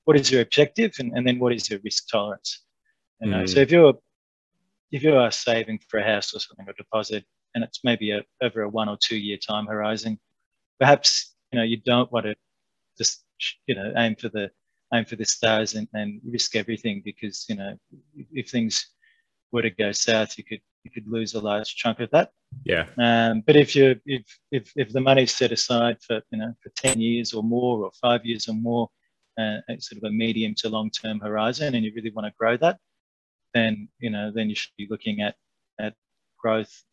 what 0.05 0.17
is 0.17 0.31
your 0.31 0.43
objective, 0.43 0.95
and, 0.99 1.13
and 1.17 1.27
then 1.27 1.39
what 1.39 1.53
is 1.53 1.71
your 1.71 1.81
risk 1.85 2.09
tolerance? 2.09 2.65
You 3.21 3.31
know, 3.31 3.43
mm. 3.43 3.49
so 3.49 3.61
if 3.61 3.71
you're 3.71 3.95
if 4.91 5.03
you 5.03 5.15
are 5.15 5.31
saving 5.31 5.81
for 5.89 6.01
a 6.01 6.05
house 6.05 6.35
or 6.35 6.41
something, 6.41 6.67
a 6.69 6.73
deposit, 6.73 7.25
and 7.55 7.63
it's 7.63 7.81
maybe 7.85 8.11
a, 8.11 8.23
over 8.43 8.63
a 8.63 8.69
one 8.69 8.89
or 8.89 8.99
two 9.01 9.17
year 9.17 9.37
time 9.37 9.67
horizon, 9.67 10.19
perhaps 10.79 11.35
you 11.53 11.59
know 11.59 11.65
you 11.65 11.79
don't 11.85 12.11
want 12.13 12.27
to 12.27 12.35
just 12.99 13.25
you 13.67 13.75
know 13.75 13.93
aim 13.97 14.17
for 14.17 14.29
the 14.29 14.51
aim 14.93 15.05
for 15.05 15.17
the 15.17 15.25
stars 15.25 15.75
and, 15.75 15.87
and 15.95 16.21
risk 16.25 16.57
everything 16.57 17.03
because 17.05 17.47
you 17.49 17.55
know 17.55 17.77
if 18.33 18.51
things 18.51 18.87
were 19.53 19.63
to 19.63 19.71
go 19.71 19.93
south, 19.93 20.37
you 20.39 20.45
could 20.45 20.61
you 20.85 20.91
could 20.91 21.07
lose 21.07 21.35
a 21.35 21.41
large 21.41 21.75
chunk 21.77 22.01
of 22.01 22.11
that. 22.11 22.33
Yeah. 22.65 22.87
Um, 22.99 23.43
but 23.47 23.57
if 23.57 23.77
you 23.77 24.01
if 24.07 24.23
if 24.51 24.73
if 24.77 24.93
the 24.93 25.01
money's 25.01 25.35
set 25.35 25.53
aside 25.53 25.99
for 26.01 26.23
you 26.31 26.39
know 26.39 26.55
for 26.63 26.71
ten 26.77 27.01
years 27.01 27.33
or 27.33 27.43
more 27.43 27.85
or 27.85 27.91
five 28.01 28.25
years 28.25 28.49
or 28.49 28.55
more, 28.55 28.89
uh, 29.39 29.59
sort 29.79 30.03
of 30.03 30.05
a 30.05 30.11
medium 30.11 30.55
to 30.57 30.69
long 30.69 30.91
term 30.91 31.21
horizon, 31.21 31.75
and 31.75 31.85
you 31.85 31.93
really 31.95 32.11
want 32.11 32.27
to 32.27 32.33
grow 32.39 32.57
that, 32.57 32.79
then 33.55 33.89
you 33.99 34.11
know 34.11 34.33
then 34.35 34.49
you 34.49 34.55
should 34.55 34.77
be 34.77 34.87
looking 34.91 35.21
at 35.21 35.37
at 35.79 35.95
growth 36.39 36.85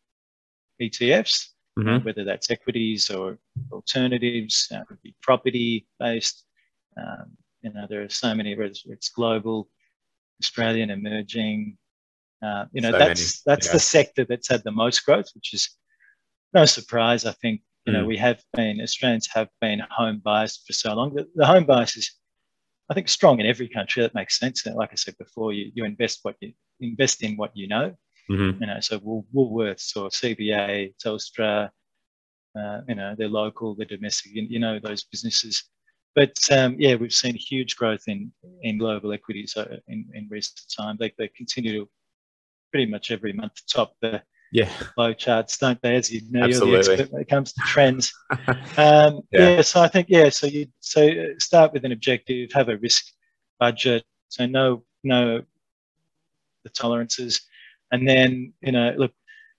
ETFs, 0.80 1.48
mm-hmm. 1.78 2.04
whether 2.04 2.24
that's 2.24 2.50
equities 2.50 3.10
or 3.10 3.38
alternatives, 3.72 4.68
uh, 4.74 4.84
could 4.84 5.02
be 5.02 5.14
property 5.22 5.86
based. 5.98 6.44
Um, 6.96 7.36
you 7.62 7.72
know, 7.72 7.86
there 7.88 8.02
are 8.02 8.08
so 8.08 8.34
many, 8.34 8.56
whether 8.56 8.72
it's 8.86 9.08
global, 9.08 9.68
Australian, 10.40 10.90
emerging. 10.90 11.76
Uh, 12.42 12.66
you 12.72 12.80
know, 12.80 12.92
so 12.92 12.98
that's 12.98 13.44
many. 13.46 13.56
that's 13.56 13.66
yeah. 13.66 13.72
the 13.72 13.80
sector 13.80 14.24
that's 14.24 14.48
had 14.48 14.62
the 14.64 14.70
most 14.70 15.04
growth, 15.04 15.28
which 15.34 15.54
is 15.54 15.70
no 16.54 16.64
surprise. 16.64 17.24
I 17.24 17.32
think 17.32 17.62
you 17.86 17.92
know 17.92 18.04
mm. 18.04 18.08
we 18.08 18.16
have 18.16 18.42
been 18.54 18.80
Australians 18.80 19.28
have 19.34 19.48
been 19.60 19.82
home 19.90 20.20
biased 20.24 20.66
for 20.66 20.72
so 20.72 20.94
long. 20.94 21.14
The, 21.14 21.26
the 21.34 21.46
home 21.46 21.64
bias 21.64 21.96
is, 21.96 22.12
I 22.90 22.94
think, 22.94 23.08
strong 23.08 23.40
in 23.40 23.46
every 23.46 23.68
country. 23.68 24.02
That 24.02 24.14
makes 24.14 24.38
sense. 24.38 24.64
Like 24.66 24.90
I 24.92 24.96
said 24.96 25.16
before, 25.18 25.52
you, 25.52 25.70
you 25.74 25.84
invest 25.84 26.20
what 26.22 26.36
you 26.40 26.52
invest 26.80 27.22
in 27.22 27.36
what 27.36 27.50
you 27.54 27.66
know. 27.66 27.94
Mm-hmm. 28.30 28.62
You 28.62 28.66
know, 28.66 28.80
so 28.80 29.00
Wool, 29.02 29.26
Woolworths 29.34 29.96
or 29.96 30.10
CBA, 30.10 30.94
Telstra, 31.02 31.70
uh, 32.58 32.80
you 32.88 32.94
know, 32.94 33.14
they're 33.16 33.28
local, 33.28 33.74
they're 33.74 33.86
domestic. 33.86 34.32
You, 34.34 34.46
you 34.48 34.58
know 34.58 34.78
those 34.78 35.04
businesses. 35.04 35.64
But 36.14 36.36
um, 36.50 36.76
yeah, 36.78 36.96
we've 36.96 37.12
seen 37.12 37.34
huge 37.34 37.76
growth 37.76 38.02
in, 38.06 38.32
in 38.62 38.78
global 38.78 39.12
equities 39.12 39.56
uh, 39.56 39.76
in, 39.86 40.06
in 40.14 40.28
recent 40.30 40.60
time. 40.76 40.96
They, 40.98 41.12
they 41.16 41.28
continue 41.28 41.84
to 41.84 41.90
pretty 42.70 42.90
much 42.90 43.10
every 43.10 43.32
month 43.32 43.60
top 43.66 43.94
the 44.00 44.22
yeah. 44.52 44.68
flow 44.94 45.12
charts, 45.12 45.58
don't 45.58 45.80
they? 45.82 45.96
As 45.96 46.10
you 46.10 46.22
know, 46.30 46.44
Absolutely. 46.44 46.72
you're 46.72 46.82
the 46.82 46.90
expert 46.90 47.12
when 47.12 47.22
it 47.22 47.28
comes 47.28 47.52
to 47.52 47.60
trends. 47.66 48.12
um, 48.30 49.20
yeah. 49.30 49.56
yeah. 49.56 49.60
so 49.62 49.80
I 49.80 49.88
think 49.88 50.06
yeah, 50.08 50.28
so 50.28 50.46
you 50.46 50.66
so 50.80 51.10
start 51.38 51.72
with 51.72 51.84
an 51.84 51.92
objective, 51.92 52.50
have 52.52 52.68
a 52.68 52.78
risk 52.78 53.04
budget, 53.58 54.04
so 54.28 54.46
know 54.46 54.84
know 55.04 55.42
the 56.64 56.70
tolerances, 56.70 57.40
and 57.92 58.08
then 58.08 58.52
you 58.60 58.72
know 58.72 58.94
look 58.96 59.12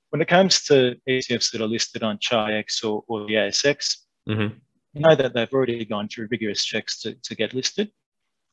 when 0.10 0.22
it 0.22 0.28
comes 0.28 0.64
to 0.64 0.96
ETFs 1.08 1.52
that 1.52 1.62
are 1.62 1.68
listed 1.68 2.02
on 2.02 2.18
Chi-X 2.18 2.84
or, 2.84 3.04
or 3.08 3.28
the 3.28 3.34
ASX. 3.34 3.98
Mm-hmm 4.28 4.58
you 4.94 5.02
know 5.02 5.16
that 5.16 5.34
they've 5.34 5.54
already 5.54 5.86
gone 5.86 6.08
through 6.08 6.28
rigorous 6.32 6.64
checks 6.66 7.02
to, 7.02 7.14
to 7.14 7.36
get 7.36 7.54
listed. 7.54 7.92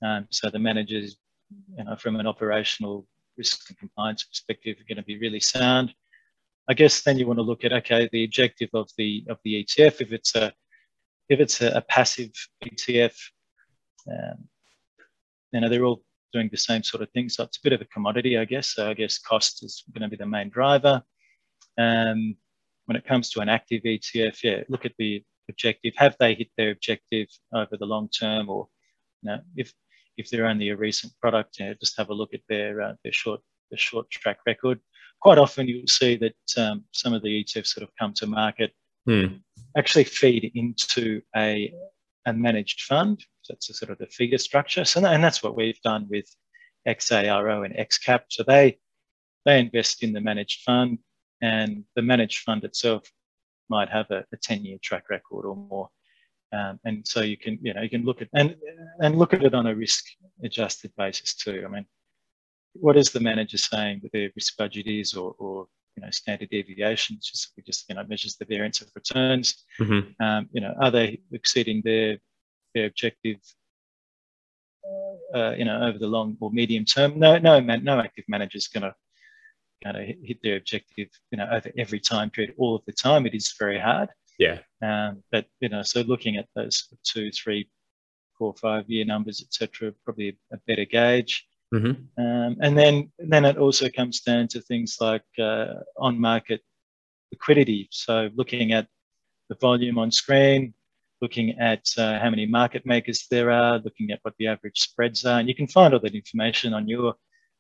Um, 0.03 0.27
so 0.31 0.51
the 0.51 0.59
managers, 0.59 1.17
you 1.77 1.85
know, 1.85 1.97
from 1.97 2.17
an 2.17 2.27
operational 2.27 3.07
risk 3.37 3.69
and 3.69 3.79
compliance 3.79 4.25
perspective, 4.25 4.77
are 4.81 4.89
going 4.89 4.97
to 4.97 5.03
be 5.03 5.19
really 5.19 5.41
sound. 5.41 5.93
I 6.69 6.75
guess 6.75 7.03
then 7.03 7.19
you 7.19 7.27
want 7.27 7.39
to 7.39 7.43
look 7.43 7.65
at 7.65 7.73
okay, 7.73 8.09
the 8.13 8.25
objective 8.25 8.71
of 8.75 8.91
the 8.99 9.25
of 9.29 9.39
the 9.45 9.65
ETF. 9.65 10.01
If 10.01 10.13
it's 10.13 10.35
a 10.35 10.53
if 11.29 11.41
it's 11.41 11.61
a, 11.61 11.69
a 11.71 11.81
passive 11.83 12.33
ETF, 12.65 13.15
um, 14.11 14.49
you 15.53 15.61
know 15.61 15.69
they're 15.69 15.85
all 15.85 16.03
doing 16.33 16.49
the 16.51 16.57
same 16.57 16.83
sort 16.83 17.03
of 17.03 17.11
thing. 17.11 17.29
So 17.29 17.45
it's 17.45 17.59
a 17.59 17.63
bit 17.63 17.73
of 17.73 17.81
a 17.81 17.87
commodity, 17.87 18.37
I 18.37 18.45
guess. 18.45 18.75
So 18.75 18.91
I 18.91 18.95
guess 18.95 19.19
cost 19.19 19.65
is 19.65 19.85
going 19.93 20.03
to 20.03 20.09
be 20.09 20.17
the 20.17 20.27
main 20.27 20.51
driver. 20.51 21.03
Um, 21.79 22.37
when 22.87 22.97
it 22.97 23.07
comes 23.07 23.31
to 23.31 23.41
an 23.41 23.49
active 23.49 23.83
ETF, 23.83 24.43
yeah, 24.43 24.63
look 24.69 24.85
at 24.85 24.93
the 24.99 25.23
objective? 25.49 25.95
Have 25.97 26.17
they 26.19 26.35
hit 26.35 26.49
their 26.57 26.71
objective 26.71 27.29
over 27.55 27.77
the 27.77 27.87
long 27.87 28.09
term, 28.09 28.49
or 28.49 28.69
you 29.23 29.31
know, 29.31 29.41
if 29.57 29.73
if 30.17 30.31
they're 30.31 30.47
only 30.47 30.71
a 30.71 30.77
recent 30.77 31.13
product, 31.21 31.59
you 31.59 31.67
know, 31.67 31.75
just 31.75 31.97
have 31.99 32.11
a 32.11 32.15
look 32.15 32.35
at 32.35 32.41
their 32.49 32.81
uh, 32.81 32.95
their 33.03 33.13
short 33.13 33.41
their 33.71 33.79
short 33.79 34.11
track 34.11 34.39
record. 34.47 34.81
Quite 35.21 35.39
often, 35.39 35.67
you'll 35.67 35.87
see 35.87 36.17
that 36.17 36.63
um, 36.63 36.85
some 36.93 37.15
of 37.15 37.23
the 37.23 37.45
ETFs 37.45 37.75
that 37.75 37.81
have 37.81 37.97
come 37.99 38.13
to 38.15 38.27
market 38.27 38.73
hmm. 39.07 39.27
actually 39.77 40.05
feed 40.05 40.53
into 40.55 41.23
a 41.37 41.73
a 42.27 42.33
managed 42.33 42.83
fund. 42.83 43.25
So 43.43 43.53
that's 43.55 43.71
a 43.71 43.75
sort 43.75 43.93
of 43.93 43.99
the 43.99 44.07
feeder 44.07 44.39
structure. 44.39 44.85
So 44.85 45.05
and 45.05 45.23
that's 45.23 45.43
what 45.43 45.57
we've 45.57 45.81
done 45.83 46.07
with 46.11 46.27
XARO 46.87 47.65
and 47.65 47.75
XKAP. 47.75 48.23
So 48.29 48.45
they 48.47 48.79
they 49.45 49.61
invest 49.61 50.03
in 50.03 50.13
the 50.13 50.21
managed 50.21 50.63
fund, 50.63 50.99
and 51.41 51.85
the 51.95 52.03
managed 52.03 52.41
fund 52.41 52.65
itself 52.65 53.11
might 53.69 53.89
have 53.89 54.11
a, 54.11 54.25
a 54.33 54.37
10 54.37 54.65
year 54.65 54.79
track 54.83 55.05
record 55.11 55.45
or 55.47 55.57
more. 55.57 55.89
Um, 56.57 56.81
and 56.85 57.07
so 57.07 57.21
you 57.21 57.37
can, 57.37 57.59
you 57.63 57.75
know, 57.75 57.83
you 57.83 57.91
can 57.91 58.05
look 58.05 58.23
at 58.23 58.29
and 58.35 58.57
and 59.01 59.19
look 59.19 59.35
at 59.35 59.43
it 59.43 59.55
on 59.55 59.67
a 59.67 59.75
risk 59.75 60.05
adjusted 60.43 60.93
basis 60.97 61.35
too. 61.35 61.63
I 61.67 61.69
mean, 61.69 61.87
what 62.75 62.97
is 62.97 63.11
the 63.11 63.21
manager 63.21 63.59
saying 63.59 64.01
that 64.03 64.13
their 64.13 64.31
risk 64.35 64.57
budget 64.57 64.87
is, 64.87 65.15
or, 65.15 65.35
or 65.39 65.67
you 65.97 66.03
know, 66.03 66.11
standard 66.11 66.51
deviations? 66.51 67.29
Just 67.31 67.53
we 67.57 67.63
just 67.63 67.89
you 67.89 67.95
know 67.95 68.05
measures 68.09 68.37
the 68.37 68.45
variance 68.45 68.81
of 68.81 68.89
returns. 68.95 69.65
Mm-hmm. 69.81 70.25
Um, 70.25 70.49
you 70.53 70.61
know, 70.61 70.75
are 70.81 70.91
they 70.91 71.21
exceeding 71.33 71.83
their 71.85 72.19
their 72.75 72.87
objective 72.87 73.39
uh, 75.35 75.55
you 75.57 75.65
know, 75.65 75.83
over 75.83 75.99
the 75.99 76.07
long 76.07 76.37
or 76.41 76.51
medium 76.51 76.85
term. 76.85 77.19
No, 77.19 77.39
no, 77.39 77.61
man, 77.61 77.85
no 77.85 77.99
active 77.99 78.25
manager 78.29 78.59
is 78.59 78.69
going 78.69 78.83
to 78.83 78.95
going 79.85 79.95
to 79.95 80.15
hit 80.27 80.39
their 80.43 80.57
objective, 80.57 81.09
you 81.31 81.39
know, 81.39 81.49
over 81.51 81.71
every 81.77 82.01
time 82.01 82.31
period, 82.31 82.55
all 82.59 82.77
of 82.77 82.85
the 82.87 82.93
time. 82.93 83.27
It 83.27 83.35
is 83.35 83.55
very 83.59 83.79
hard. 83.79 84.09
Yeah. 84.39 84.59
Um, 84.83 85.23
but 85.33 85.47
you 85.61 85.69
know, 85.69 85.83
so 85.83 86.03
looking 86.03 86.37
at 86.37 86.47
those 86.55 86.89
two, 87.05 87.31
three, 87.31 87.69
four, 88.39 88.55
five 88.61 88.89
year 88.89 89.05
numbers, 89.05 89.43
etc., 89.43 89.93
probably 90.05 90.37
a, 90.53 90.59
better 90.67 90.85
gauge. 90.85 91.47
Mm-hmm. 91.75 92.23
Um, 92.23 92.57
and 92.61 92.79
then 92.79 93.11
then 93.19 93.45
it 93.45 93.59
also 93.59 93.89
comes 93.89 94.21
down 94.21 94.49
to 94.49 94.61
things 94.61 94.99
like 95.01 95.25
uh, 95.39 95.75
on 95.99 96.21
market 96.21 96.61
liquidity. 97.33 97.89
So 97.91 98.31
looking 98.37 98.73
at 98.73 98.87
the 99.49 99.57
volume 99.61 99.99
on 99.99 100.11
screen, 100.11 100.75
looking 101.21 101.59
at 101.59 101.89
uh, 101.99 102.19
how 102.21 102.31
many 102.31 102.47
market 102.47 102.85
makers 102.87 103.27
there 103.31 103.51
are, 103.51 103.79
looking 103.79 104.11
at 104.11 104.21
what 104.23 104.35
the 104.39 104.47
average 104.47 104.81
spreads 104.81 105.25
are. 105.25 105.41
And 105.41 105.49
you 105.49 105.55
can 105.55 105.67
find 105.67 105.95
all 105.95 106.01
that 106.01 106.15
information 106.15 106.75
on 106.75 106.89
your 106.89 107.15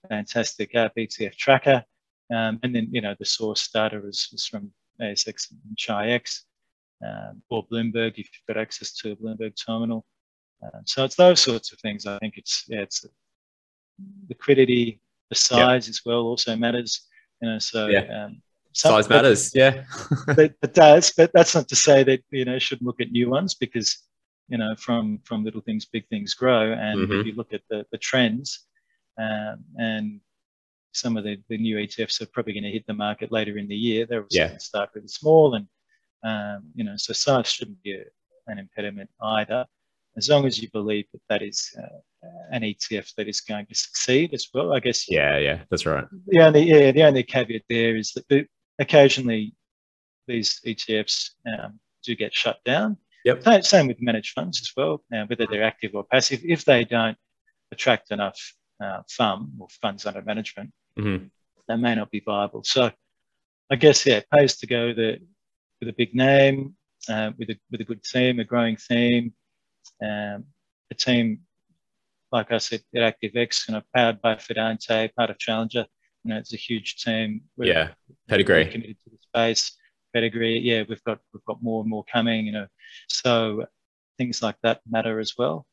fantastic 0.09 0.75
app, 0.75 0.95
ETF 0.97 1.37
Tracker. 1.37 1.85
Um, 2.33 2.59
and 2.63 2.75
then, 2.75 2.89
you 2.91 3.01
know, 3.01 3.15
the 3.19 3.25
source 3.25 3.69
data 3.73 4.05
is, 4.07 4.29
is 4.33 4.47
from 4.47 4.71
ASX 5.01 5.51
and 5.51 5.79
Chi-X 5.85 6.45
or 7.03 7.67
Bloomberg 7.67 8.13
if 8.13 8.19
you've 8.19 8.47
got 8.49 8.57
access 8.57 8.93
to 8.97 9.13
a 9.13 9.17
Bloomberg 9.17 9.55
terminal. 9.65 10.05
Um, 10.63 10.83
so 10.85 11.05
it's 11.05 11.17
those 11.17 11.41
sorts 11.41 11.73
of 11.73 11.79
things. 11.81 12.07
I 12.07 12.19
think 12.19 12.35
it's, 12.37 12.65
yeah, 12.69 12.81
it's 12.81 13.05
liquidity, 14.29 15.01
the 15.29 15.35
size 15.35 15.89
as 15.89 16.01
well 16.05 16.23
also 16.23 16.57
matters. 16.57 17.07
You 17.41 17.51
know, 17.51 17.59
so 17.59 17.89
yeah. 17.89 18.25
Um, 18.25 18.43
size 18.73 19.09
matters. 19.09 19.53
Yeah, 19.55 19.85
it, 20.29 20.57
it, 20.63 20.75
does, 20.75 21.13
but 21.17 21.31
that's 21.33 21.55
not 21.55 21.69
to 21.69 21.77
say 21.77 22.03
that 22.05 22.23
you 22.31 22.45
know 22.45 22.59
should 22.59 22.83
look 22.83 23.01
at 23.01 23.11
new 23.11 23.31
ones 23.31 23.55
because 23.55 23.99
you 24.49 24.59
know 24.59 24.75
from 24.77 25.19
from 25.25 25.45
little 25.45 25.61
things 25.61 25.85
big 25.87 26.09
things 26.09 26.35
grow, 26.35 26.73
and 26.73 27.01
mm-hmm. 27.01 27.21
if 27.21 27.27
you 27.27 27.35
look 27.35 27.53
at 27.53 27.63
the 27.71 27.85
the 27.93 27.99
trends, 27.99 28.67
um, 29.19 29.65
and 29.79 30.21
some 30.93 31.17
of 31.17 31.25
the, 31.25 31.39
the 31.51 31.59
new 31.59 31.77
ETFs 31.77 32.23
are 32.23 32.27
probably 32.27 32.55
going 32.55 32.65
to 32.65 32.71
hit 32.71 32.87
the 32.87 32.95
market 32.95 33.31
later 33.31 33.59
in 33.59 33.69
the 33.69 33.77
year. 33.77 34.07
They're 34.07 34.25
yeah. 34.31 34.47
going 34.47 34.59
to 34.59 34.65
start 34.65 34.91
really 34.95 35.09
small, 35.09 35.55
and 35.55 35.67
um, 36.27 36.65
you 36.75 36.85
know 36.85 36.97
so 36.97 37.13
size 37.13 37.49
shouldn't 37.49 37.83
be 37.83 37.93
a, 37.93 38.05
an 38.49 38.59
impediment 38.59 39.11
either, 39.21 39.65
as 40.17 40.29
long 40.29 40.47
as 40.47 40.61
you 40.61 40.69
believe 40.73 41.07
that 41.13 41.23
that 41.29 41.43
is. 41.43 41.75
Uh, 41.79 42.01
an 42.51 42.63
ETF 42.63 43.15
that 43.15 43.29
is 43.29 43.41
going 43.41 43.65
to 43.67 43.75
succeed 43.75 44.35
as 44.35 44.49
well. 44.53 44.75
I 44.75 44.81
guess. 44.81 45.09
Yeah, 45.09 45.39
yeah, 45.39 45.63
that's 45.71 45.87
right. 45.87 46.05
The 46.27 46.41
only 46.41 46.63
yeah, 46.63 46.91
the 46.91 47.05
only 47.05 47.23
caveat 47.23 47.63
there 47.69 47.95
is 47.95 48.13
that 48.29 48.49
occasionally 48.81 49.55
these 50.27 50.61
ETFs 50.67 51.31
um, 51.47 51.79
do 52.03 52.15
get 52.15 52.35
shut 52.35 52.59
down. 52.65 52.97
Yep. 53.25 53.65
Same 53.65 53.89
with 53.89 54.01
managed 54.01 54.35
funds 54.35 54.61
as 54.61 54.71
well, 54.77 55.03
uh, 55.13 55.25
whether 55.27 55.47
they're 55.51 55.65
active 55.65 55.93
or 55.95 56.05
passive. 56.05 56.41
If 56.45 56.65
they 56.65 56.85
don't 56.85 57.17
attract 57.73 58.13
enough 58.13 58.39
uh, 58.83 59.03
FUM 59.09 59.51
or 59.59 59.67
funds 59.83 60.07
under 60.07 60.23
management, 60.23 60.71
mm-hmm. 60.97 61.27
they 61.69 61.77
may 61.77 61.97
not 61.97 62.11
be 62.11 62.23
viable. 62.25 62.63
So 62.63 62.93
I 63.69 63.77
guess, 63.77 64.07
yeah, 64.07 64.19
it 64.19 64.29
pays 64.33 64.59
to 64.59 64.69
go 64.69 64.95
the, 64.95 65.19
with 65.87 65.95
a 65.95 65.97
big 65.97 66.15
name, 66.15 66.75
uh, 67.09 67.31
with, 67.39 67.51
a, 67.51 67.57
with 67.71 67.81
a 67.81 67.85
good 67.85 68.03
team, 68.03 68.41
a 68.41 68.45
growing 68.45 68.77
theme, 68.77 69.33
um, 70.03 70.45
a 70.91 70.95
team, 70.99 71.41
like 72.33 72.51
I 72.51 72.59
said, 72.59 72.83
at 72.95 73.21
ActiveX, 73.21 73.69
you 73.69 73.75
know, 73.75 73.83
powered 73.95 74.21
by 74.21 74.35
Fidante, 74.35 75.15
part 75.15 75.31
of 75.31 75.39
Challenger, 75.39 75.87
you 76.25 76.31
know, 76.31 76.39
it's 76.39 76.53
a 76.53 76.57
huge 76.57 76.97
team. 76.97 77.43
We're, 77.57 77.73
yeah, 77.73 77.89
pedigree. 78.29 78.67
Committed 78.67 78.97
to 79.05 79.11
the 79.11 79.19
space, 79.23 79.77
pedigree. 80.13 80.59
Yeah, 80.59 80.83
we've 80.89 81.03
got 81.05 81.21
we've 81.33 81.45
got 81.45 81.63
more 81.63 81.83
and 81.83 81.89
more 81.89 82.05
coming. 82.13 82.47
You 82.47 82.53
know, 82.53 82.67
so 83.09 83.67
things 84.19 84.43
like 84.43 84.57
that 84.65 84.81
matter 84.91 85.21
as 85.21 85.35
well. 85.39 85.67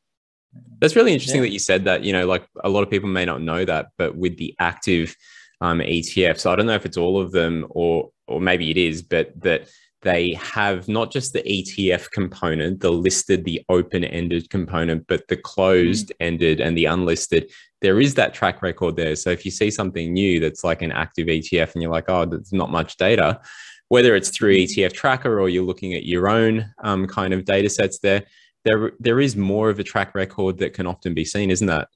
That's 0.80 0.94
really 0.94 1.12
interesting 1.12 1.40
yeah. 1.40 1.48
that 1.48 1.52
you 1.52 1.58
said 1.58 1.86
that. 1.86 2.04
You 2.04 2.12
know, 2.12 2.26
like 2.26 2.46
a 2.62 2.68
lot 2.68 2.84
of 2.84 2.90
people 2.90 3.08
may 3.08 3.24
not 3.24 3.42
know 3.42 3.64
that, 3.64 3.88
but 3.98 4.16
with 4.16 4.36
the 4.36 4.54
active 4.60 5.16
um, 5.60 5.80
ETFs, 5.80 6.48
I 6.48 6.54
don't 6.54 6.66
know 6.66 6.74
if 6.74 6.86
it's 6.86 6.96
all 6.96 7.20
of 7.20 7.32
them 7.32 7.66
or 7.70 8.10
or 8.28 8.40
maybe 8.40 8.70
it 8.70 8.76
is, 8.76 9.02
but 9.02 9.32
that 9.42 9.68
they 10.04 10.34
have 10.34 10.86
not 10.86 11.10
just 11.10 11.32
the 11.32 11.42
ETF 11.42 12.10
component, 12.10 12.80
the 12.80 12.92
listed, 12.92 13.44
the 13.44 13.64
open 13.68 14.04
ended 14.04 14.48
component, 14.50 15.06
but 15.06 15.26
the 15.28 15.36
closed 15.36 16.12
ended 16.20 16.60
and 16.60 16.76
the 16.76 16.84
unlisted. 16.84 17.50
There 17.80 18.00
is 18.00 18.14
that 18.14 18.34
track 18.34 18.62
record 18.62 18.96
there. 18.96 19.16
So 19.16 19.30
if 19.30 19.44
you 19.44 19.50
see 19.50 19.70
something 19.70 20.12
new 20.12 20.40
that's 20.40 20.62
like 20.62 20.82
an 20.82 20.92
active 20.92 21.26
ETF 21.26 21.72
and 21.72 21.82
you're 21.82 21.90
like, 21.90 22.08
oh, 22.08 22.26
there's 22.26 22.52
not 22.52 22.70
much 22.70 22.96
data, 22.98 23.40
whether 23.88 24.14
it's 24.14 24.28
through 24.28 24.54
ETF 24.54 24.92
tracker 24.92 25.40
or 25.40 25.48
you're 25.48 25.64
looking 25.64 25.94
at 25.94 26.04
your 26.04 26.28
own 26.28 26.72
um, 26.82 27.06
kind 27.06 27.32
of 27.32 27.44
data 27.44 27.70
sets 27.70 27.98
there, 27.98 28.24
there, 28.64 28.92
there 29.00 29.20
is 29.20 29.36
more 29.36 29.70
of 29.70 29.78
a 29.78 29.84
track 29.84 30.14
record 30.14 30.58
that 30.58 30.74
can 30.74 30.86
often 30.86 31.14
be 31.14 31.24
seen, 31.24 31.50
isn't 31.50 31.66
that? 31.66 31.88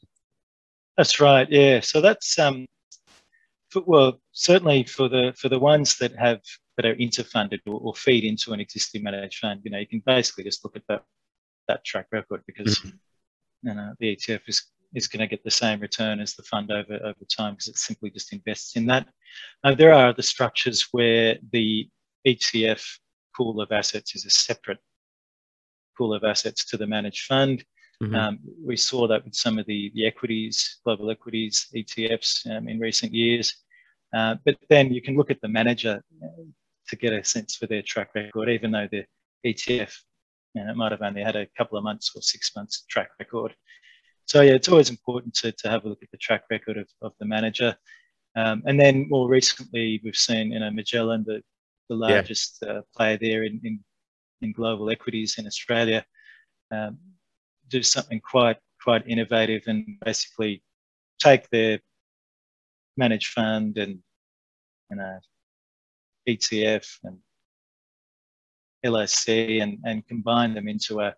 That's 0.96 1.20
right. 1.20 1.46
Yeah. 1.50 1.80
So 1.80 2.00
that's, 2.00 2.38
um, 2.38 2.66
for, 3.68 3.82
well, 3.86 4.20
certainly 4.32 4.84
for 4.84 5.08
the, 5.08 5.34
for 5.36 5.48
the 5.48 5.58
ones 5.58 5.98
that 5.98 6.16
have 6.16 6.40
that 6.78 6.86
are 6.86 6.94
interfunded 6.94 7.58
or, 7.66 7.80
or, 7.82 7.94
feed 7.94 8.22
into 8.22 8.52
an 8.52 8.60
existing 8.60 9.02
managed 9.02 9.40
fund, 9.40 9.60
you 9.64 9.70
know, 9.70 9.78
you 9.78 9.86
can 9.86 10.00
basically 10.06 10.44
just 10.44 10.64
look 10.64 10.76
at 10.76 10.82
that 10.88 11.02
that 11.66 11.84
track 11.84 12.06
record 12.12 12.40
because 12.46 12.78
mm-hmm. 12.78 13.68
you 13.68 13.74
know 13.74 13.92
the 13.98 14.16
ETF 14.16 14.42
is 14.46 14.64
is 14.94 15.08
going 15.08 15.20
to 15.20 15.26
get 15.26 15.42
the 15.42 15.50
same 15.50 15.80
return 15.80 16.20
as 16.20 16.34
the 16.34 16.42
fund 16.44 16.70
over 16.70 16.94
over 17.02 17.24
time 17.36 17.54
because 17.54 17.66
it 17.66 17.76
simply 17.76 18.10
just 18.10 18.32
invests 18.32 18.76
in 18.76 18.86
that. 18.86 19.08
Uh, 19.64 19.74
there 19.74 19.92
are 19.92 20.06
other 20.06 20.22
structures 20.22 20.86
where 20.92 21.36
the 21.52 21.88
ETF 22.24 22.84
pool 23.36 23.60
of 23.60 23.72
assets 23.72 24.14
is 24.14 24.24
a 24.24 24.30
separate 24.30 24.78
pool 25.96 26.14
of 26.14 26.22
assets 26.22 26.64
to 26.66 26.76
the 26.76 26.86
managed 26.86 27.24
fund. 27.26 27.64
Mm-hmm. 28.00 28.14
Um, 28.14 28.38
we 28.64 28.76
saw 28.76 29.08
that 29.08 29.24
with 29.24 29.34
some 29.34 29.58
of 29.58 29.66
the, 29.66 29.90
the 29.94 30.06
equities, 30.06 30.78
global 30.84 31.10
equities 31.10 31.66
ETFs 31.74 32.48
um, 32.56 32.68
in 32.68 32.78
recent 32.78 33.12
years. 33.12 33.64
Uh, 34.14 34.36
but 34.44 34.56
then 34.70 34.92
you 34.92 35.02
can 35.02 35.16
look 35.16 35.30
at 35.30 35.40
the 35.40 35.48
manager 35.48 36.00
to 36.88 36.96
get 36.96 37.12
a 37.12 37.24
sense 37.24 37.56
for 37.56 37.66
their 37.66 37.82
track 37.82 38.10
record, 38.14 38.48
even 38.48 38.70
though 38.70 38.88
the 38.90 39.04
ETF, 39.46 39.94
you 40.54 40.64
know, 40.64 40.70
it 40.70 40.76
might 40.76 40.92
have 40.92 41.02
only 41.02 41.22
had 41.22 41.36
a 41.36 41.46
couple 41.56 41.78
of 41.78 41.84
months 41.84 42.12
or 42.14 42.22
six 42.22 42.52
months 42.56 42.84
track 42.88 43.10
record. 43.18 43.54
So 44.26 44.42
yeah, 44.42 44.52
it's 44.52 44.68
always 44.68 44.90
important 44.90 45.34
to, 45.36 45.52
to 45.52 45.68
have 45.70 45.84
a 45.84 45.88
look 45.88 46.02
at 46.02 46.10
the 46.10 46.18
track 46.18 46.44
record 46.50 46.76
of, 46.76 46.88
of 47.02 47.12
the 47.18 47.26
manager. 47.26 47.76
Um, 48.36 48.62
and 48.66 48.78
then 48.78 49.06
more 49.08 49.28
recently, 49.28 50.00
we've 50.04 50.14
seen, 50.14 50.52
you 50.52 50.60
know, 50.60 50.70
Magellan, 50.70 51.24
the, 51.26 51.42
the 51.88 51.96
largest 51.96 52.58
yeah. 52.62 52.72
uh, 52.72 52.80
player 52.94 53.18
there 53.20 53.44
in, 53.44 53.60
in, 53.64 53.80
in, 54.42 54.52
global 54.52 54.90
equities 54.90 55.36
in 55.38 55.46
Australia, 55.46 56.04
um, 56.70 56.98
do 57.68 57.82
something 57.82 58.20
quite 58.20 58.58
quite 58.82 59.06
innovative 59.08 59.62
and 59.66 59.98
basically 60.04 60.62
take 61.18 61.48
their 61.50 61.80
managed 62.96 63.32
fund 63.32 63.76
and 63.76 63.98
you 64.90 64.96
know 64.96 65.18
ETF 66.28 66.86
and 67.04 67.18
LIC 68.84 69.60
and, 69.62 69.78
and 69.84 70.06
combine 70.06 70.54
them 70.54 70.68
into 70.68 71.00
a 71.00 71.14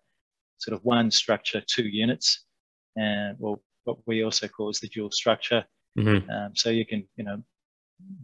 sort 0.57 0.75
of 0.75 0.83
one 0.83 1.11
structure, 1.11 1.61
two 1.61 1.87
units, 1.87 2.45
and 2.95 3.35
well, 3.39 3.61
what 3.83 3.97
we 4.05 4.23
also 4.23 4.47
call 4.47 4.69
is 4.69 4.79
the 4.79 4.87
dual 4.87 5.11
structure. 5.11 5.65
Mm-hmm. 5.97 6.29
Um, 6.29 6.55
so 6.55 6.69
you 6.69 6.85
can, 6.85 7.07
you 7.15 7.23
know, 7.23 7.43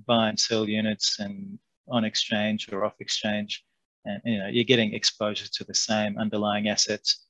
buy 0.06 0.30
and 0.30 0.40
sell 0.40 0.68
units 0.68 1.20
and 1.20 1.60
on 1.90 2.06
exchange 2.06 2.70
or 2.72 2.86
off 2.86 2.96
exchange, 3.00 3.64
and 4.06 4.22
you 4.26 4.40
know 4.40 4.48
you're 4.48 4.64
getting 4.64 4.94
exposure 4.94 5.48
to 5.52 5.64
the 5.64 5.74
same 5.74 6.18
underlying 6.18 6.68
assets. 6.70 7.26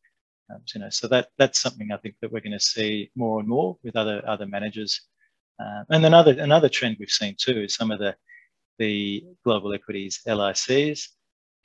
Um, 0.49 0.61
so, 0.65 0.79
you 0.79 0.85
know, 0.85 0.89
so 0.89 1.07
that 1.07 1.29
that's 1.37 1.61
something 1.61 1.91
I 1.91 1.97
think 1.97 2.15
that 2.21 2.31
we're 2.31 2.41
going 2.41 2.51
to 2.53 2.59
see 2.59 3.11
more 3.15 3.39
and 3.39 3.47
more 3.47 3.77
with 3.83 3.95
other 3.95 4.21
other 4.27 4.45
managers. 4.45 5.01
Uh, 5.59 5.83
and 5.89 6.05
another 6.05 6.35
another 6.39 6.69
trend 6.69 6.97
we've 6.99 7.09
seen 7.09 7.35
too 7.39 7.63
is 7.63 7.75
some 7.75 7.91
of 7.91 7.99
the 7.99 8.15
the 8.77 9.25
global 9.43 9.73
equities 9.73 10.21
LICs 10.27 11.09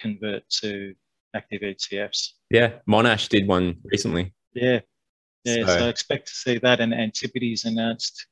convert 0.01 0.49
to 0.49 0.95
active 1.35 1.63
ETFs. 1.63 2.31
Yeah, 2.51 2.73
Monash 2.89 3.29
did 3.29 3.47
one 3.47 3.77
recently. 3.85 4.35
Yeah, 4.55 4.81
yeah. 5.45 5.67
So, 5.67 5.79
so 5.79 5.87
I 5.87 5.89
expect 5.89 6.29
to 6.29 6.35
see 6.35 6.59
that, 6.59 6.81
and 6.81 6.93
Antipodes 6.93 7.65
announced 7.65 8.27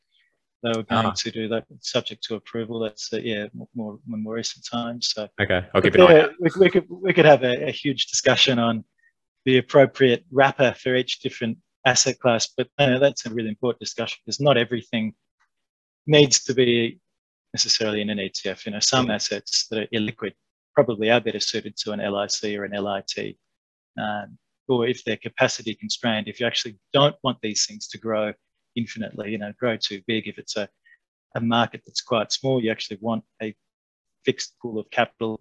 they 0.62 0.70
were 0.70 0.82
going 0.82 1.06
ah. 1.06 1.12
to 1.12 1.30
do 1.30 1.48
that, 1.48 1.64
subject 1.80 2.22
to 2.24 2.34
approval. 2.34 2.80
That's 2.80 3.12
uh, 3.12 3.18
yeah, 3.18 3.46
more, 3.74 3.98
more 4.06 4.34
recent 4.34 4.66
times. 4.70 5.12
So 5.14 5.28
okay, 5.40 5.66
I'll 5.74 5.82
keep 5.82 5.94
an 5.94 6.02
eye. 6.02 6.28
We, 6.38 6.50
we 6.58 6.70
could 6.70 6.86
we 6.90 7.12
could 7.12 7.24
have 7.24 7.42
a, 7.42 7.68
a 7.68 7.70
huge 7.70 8.06
discussion 8.06 8.58
on 8.58 8.84
the 9.46 9.58
appropriate 9.58 10.24
wrapper 10.30 10.74
for 10.78 10.94
each 10.94 11.20
different 11.20 11.58
asset 11.86 12.18
class, 12.20 12.48
but 12.54 12.68
uh, 12.78 12.98
that's 12.98 13.24
a 13.24 13.30
really 13.30 13.48
important 13.48 13.80
discussion 13.80 14.18
because 14.24 14.40
not 14.40 14.58
everything 14.58 15.14
needs 16.06 16.44
to 16.44 16.54
be 16.54 17.00
necessarily 17.52 18.00
in 18.00 18.10
an 18.10 18.18
ETF. 18.18 18.66
You 18.66 18.72
know, 18.72 18.80
some 18.80 19.10
assets 19.10 19.66
that 19.70 19.80
are 19.80 19.86
illiquid 19.88 20.32
probably 20.74 21.10
are 21.10 21.20
better 21.20 21.40
suited 21.40 21.76
to 21.78 21.92
an 21.92 22.00
LIC 22.00 22.58
or 22.58 22.64
an 22.64 22.72
LIT. 22.72 23.36
Um, 24.00 24.38
or 24.68 24.86
if 24.86 25.02
they're 25.04 25.16
capacity 25.16 25.74
constrained, 25.74 26.28
if 26.28 26.38
you 26.38 26.46
actually 26.46 26.78
don't 26.92 27.16
want 27.24 27.38
these 27.42 27.66
things 27.66 27.88
to 27.88 27.98
grow 27.98 28.32
infinitely, 28.76 29.32
you 29.32 29.38
know, 29.38 29.52
grow 29.58 29.76
too 29.76 30.00
big, 30.06 30.28
if 30.28 30.38
it's 30.38 30.56
a, 30.56 30.68
a 31.34 31.40
market 31.40 31.82
that's 31.84 32.00
quite 32.02 32.30
small, 32.30 32.62
you 32.62 32.70
actually 32.70 32.98
want 33.00 33.24
a 33.42 33.54
fixed 34.24 34.54
pool 34.62 34.78
of 34.78 34.88
capital 34.90 35.40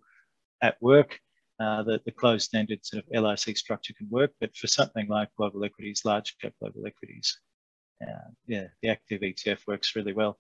at 0.62 0.82
work. 0.82 1.20
uh, 1.60 1.84
the, 1.84 2.02
the 2.06 2.12
closed-ended 2.12 2.80
sort 2.86 3.04
of 3.04 3.24
LIC 3.24 3.58
structure 3.58 3.94
can 3.94 4.08
work. 4.10 4.32
But 4.40 4.56
for 4.56 4.68
something 4.68 5.08
like 5.08 5.30
global 5.38 5.64
equities, 5.64 6.06
large 6.06 6.36
cap 6.42 6.54
global 6.60 6.88
equities, 6.88 7.38
uh, 8.02 8.30
yeah, 8.48 8.68
the 8.82 8.90
active 8.90 9.22
ETF 9.22 9.68
works 9.68 9.96
really 9.96 10.14
well. 10.14 10.40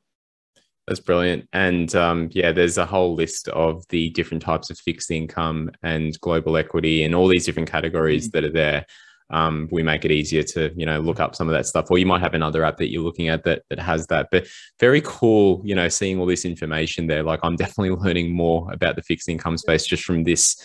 That's 0.89 0.99
brilliant. 0.99 1.47
And 1.53 1.93
um, 1.93 2.29
yeah, 2.31 2.51
there's 2.51 2.79
a 2.79 2.85
whole 2.85 3.13
list 3.13 3.47
of 3.49 3.87
the 3.89 4.09
different 4.09 4.41
types 4.41 4.71
of 4.71 4.79
fixed 4.79 5.11
income 5.11 5.69
and 5.83 6.19
global 6.19 6.57
equity 6.57 7.03
and 7.03 7.13
all 7.13 7.27
these 7.27 7.45
different 7.45 7.69
categories 7.69 8.27
mm-hmm. 8.27 8.31
that 8.39 8.43
are 8.43 8.51
there. 8.51 8.85
Um, 9.29 9.69
we 9.71 9.83
make 9.83 10.03
it 10.03 10.11
easier 10.11 10.41
to 10.41 10.73
you 10.75 10.87
know 10.87 10.99
look 10.99 11.19
up 11.19 11.35
some 11.35 11.47
of 11.47 11.53
that 11.53 11.67
stuff 11.67 11.91
or 11.91 11.99
you 11.99 12.07
might 12.07 12.21
have 12.21 12.33
another 12.33 12.65
app 12.65 12.77
that 12.77 12.89
you're 12.89 13.03
looking 13.03 13.29
at 13.29 13.43
that 13.43 13.61
that 13.69 13.77
has 13.77 14.07
that 14.07 14.29
but 14.31 14.47
very 14.79 15.01
cool 15.05 15.61
you 15.63 15.75
know 15.75 15.87
seeing 15.87 16.19
all 16.19 16.25
this 16.25 16.45
information 16.45 17.05
there 17.05 17.21
like 17.21 17.39
i'm 17.43 17.55
definitely 17.63 17.91
learning 17.91 18.31
more 18.33 18.67
about 18.73 18.95
the 18.95 19.03
fixed 19.03 19.29
income 19.29 19.55
space 19.55 19.85
just 19.85 20.03
from 20.03 20.23
this 20.23 20.59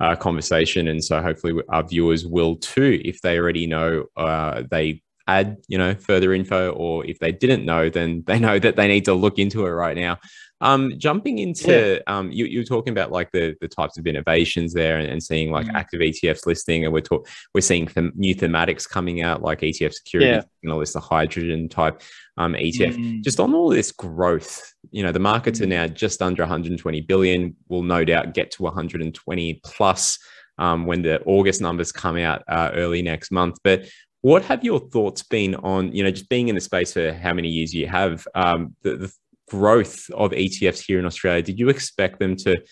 uh, 0.00 0.14
conversation 0.14 0.88
and 0.88 1.02
so 1.02 1.22
hopefully 1.22 1.62
our 1.70 1.82
viewers 1.82 2.26
will 2.26 2.56
too 2.56 3.00
if 3.06 3.22
they 3.22 3.38
already 3.38 3.66
know 3.66 4.04
uh, 4.18 4.64
they 4.70 5.00
add 5.38 5.56
you 5.68 5.78
know 5.78 5.94
further 5.94 6.32
info 6.34 6.70
or 6.72 7.04
if 7.06 7.18
they 7.18 7.32
didn't 7.32 7.64
know 7.64 7.88
then 7.88 8.22
they 8.26 8.38
know 8.38 8.58
that 8.58 8.76
they 8.76 8.88
need 8.88 9.04
to 9.04 9.14
look 9.14 9.38
into 9.38 9.66
it 9.66 9.70
right 9.70 9.96
now 9.96 10.18
um, 10.62 10.92
jumping 10.98 11.38
into 11.38 11.94
yeah. 11.94 12.00
um, 12.06 12.30
you, 12.30 12.44
you 12.44 12.60
were 12.60 12.64
talking 12.64 12.92
about 12.92 13.10
like 13.10 13.32
the 13.32 13.56
the 13.60 13.68
types 13.68 13.96
of 13.96 14.06
innovations 14.06 14.74
there 14.74 14.98
and, 14.98 15.08
and 15.08 15.22
seeing 15.22 15.50
like 15.50 15.66
mm. 15.66 15.74
active 15.74 16.00
ETFs 16.00 16.44
listing, 16.44 16.84
and 16.84 16.92
we're 16.92 17.00
talk, 17.00 17.26
we're 17.54 17.62
seeing 17.62 17.86
them, 17.86 18.12
new 18.14 18.34
thematics 18.34 18.88
coming 18.88 19.22
out 19.22 19.42
like 19.42 19.60
ETF 19.60 19.94
security, 19.94 20.30
yeah. 20.30 20.42
you 20.60 20.68
know, 20.68 20.78
this 20.78 20.92
the 20.92 21.00
hydrogen 21.00 21.68
type 21.68 22.02
um, 22.36 22.52
ETF. 22.52 22.94
Mm. 22.94 23.22
Just 23.22 23.40
on 23.40 23.54
all 23.54 23.70
this 23.70 23.90
growth, 23.90 24.74
you 24.90 25.02
know, 25.02 25.12
the 25.12 25.18
markets 25.18 25.60
mm. 25.60 25.62
are 25.62 25.68
now 25.68 25.86
just 25.86 26.20
under 26.20 26.42
120 26.42 27.00
billion. 27.02 27.56
Will 27.68 27.82
no 27.82 28.04
doubt 28.04 28.34
get 28.34 28.50
to 28.52 28.62
120 28.62 29.60
plus 29.64 30.18
um, 30.58 30.84
when 30.84 31.00
the 31.00 31.22
August 31.22 31.62
numbers 31.62 31.90
come 31.90 32.18
out 32.18 32.42
uh, 32.48 32.70
early 32.74 33.00
next 33.00 33.30
month. 33.30 33.56
But 33.64 33.88
what 34.22 34.44
have 34.44 34.64
your 34.64 34.80
thoughts 34.80 35.22
been 35.22 35.54
on, 35.56 35.92
you 35.92 36.02
know, 36.02 36.10
just 36.10 36.28
being 36.28 36.48
in 36.48 36.54
the 36.54 36.60
space 36.60 36.92
for 36.92 37.12
how 37.12 37.32
many 37.32 37.48
years 37.48 37.72
you 37.72 37.86
have, 37.86 38.26
um, 38.34 38.76
the, 38.82 38.96
the 38.96 39.12
growth 39.48 40.08
of 40.10 40.30
ETFs 40.30 40.84
here 40.84 40.98
in 40.98 41.06
Australia, 41.06 41.42
did 41.42 41.58
you 41.58 41.68
expect 41.68 42.18
them 42.18 42.36
to, 42.36 42.62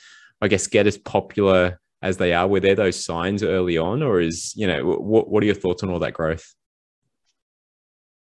I 0.40 0.48
guess, 0.48 0.66
get 0.66 0.86
as 0.86 0.98
popular 0.98 1.80
as 2.02 2.16
they 2.16 2.32
are? 2.32 2.46
Were 2.46 2.60
there 2.60 2.74
those 2.74 3.02
signs 3.02 3.42
early 3.42 3.76
on, 3.76 4.02
or 4.02 4.20
is 4.20 4.52
you 4.56 4.66
know 4.66 4.84
what 4.84 5.28
what 5.28 5.42
are 5.42 5.46
your 5.46 5.54
thoughts 5.54 5.82
on 5.82 5.90
all 5.90 5.98
that 5.98 6.14
growth? 6.14 6.54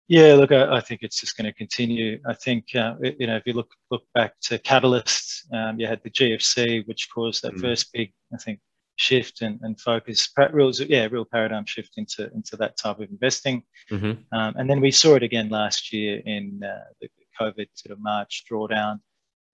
Yeah, 0.07 0.33
look, 0.35 0.51
I, 0.51 0.77
I 0.77 0.81
think 0.81 1.01
it's 1.01 1.19
just 1.19 1.37
going 1.37 1.45
to 1.45 1.53
continue. 1.53 2.19
I 2.27 2.33
think 2.33 2.75
uh, 2.75 2.95
you 3.01 3.27
know 3.27 3.37
if 3.37 3.43
you 3.45 3.53
look 3.53 3.71
look 3.89 4.03
back 4.13 4.33
to 4.43 4.59
catalysts, 4.59 5.51
um, 5.53 5.79
you 5.79 5.87
had 5.87 6.01
the 6.03 6.11
GFC, 6.11 6.87
which 6.87 7.09
caused 7.13 7.43
that 7.43 7.55
mm. 7.55 7.61
first 7.61 7.91
big, 7.93 8.13
I 8.33 8.37
think, 8.37 8.59
shift 8.95 9.41
and, 9.41 9.59
and 9.61 9.79
focus. 9.79 10.29
Real, 10.51 10.71
yeah, 10.71 11.07
real 11.09 11.25
paradigm 11.25 11.65
shift 11.65 11.93
into 11.97 12.31
into 12.33 12.55
that 12.57 12.77
type 12.77 12.99
of 12.99 13.09
investing. 13.09 13.63
Mm-hmm. 13.91 14.37
Um, 14.37 14.53
and 14.57 14.69
then 14.69 14.81
we 14.81 14.91
saw 14.91 15.15
it 15.15 15.23
again 15.23 15.49
last 15.49 15.93
year 15.93 16.21
in 16.25 16.61
uh, 16.63 16.83
the 17.01 17.09
COVID 17.39 17.67
sort 17.73 17.91
of 17.91 17.99
March 18.01 18.45
drawdown, 18.49 18.99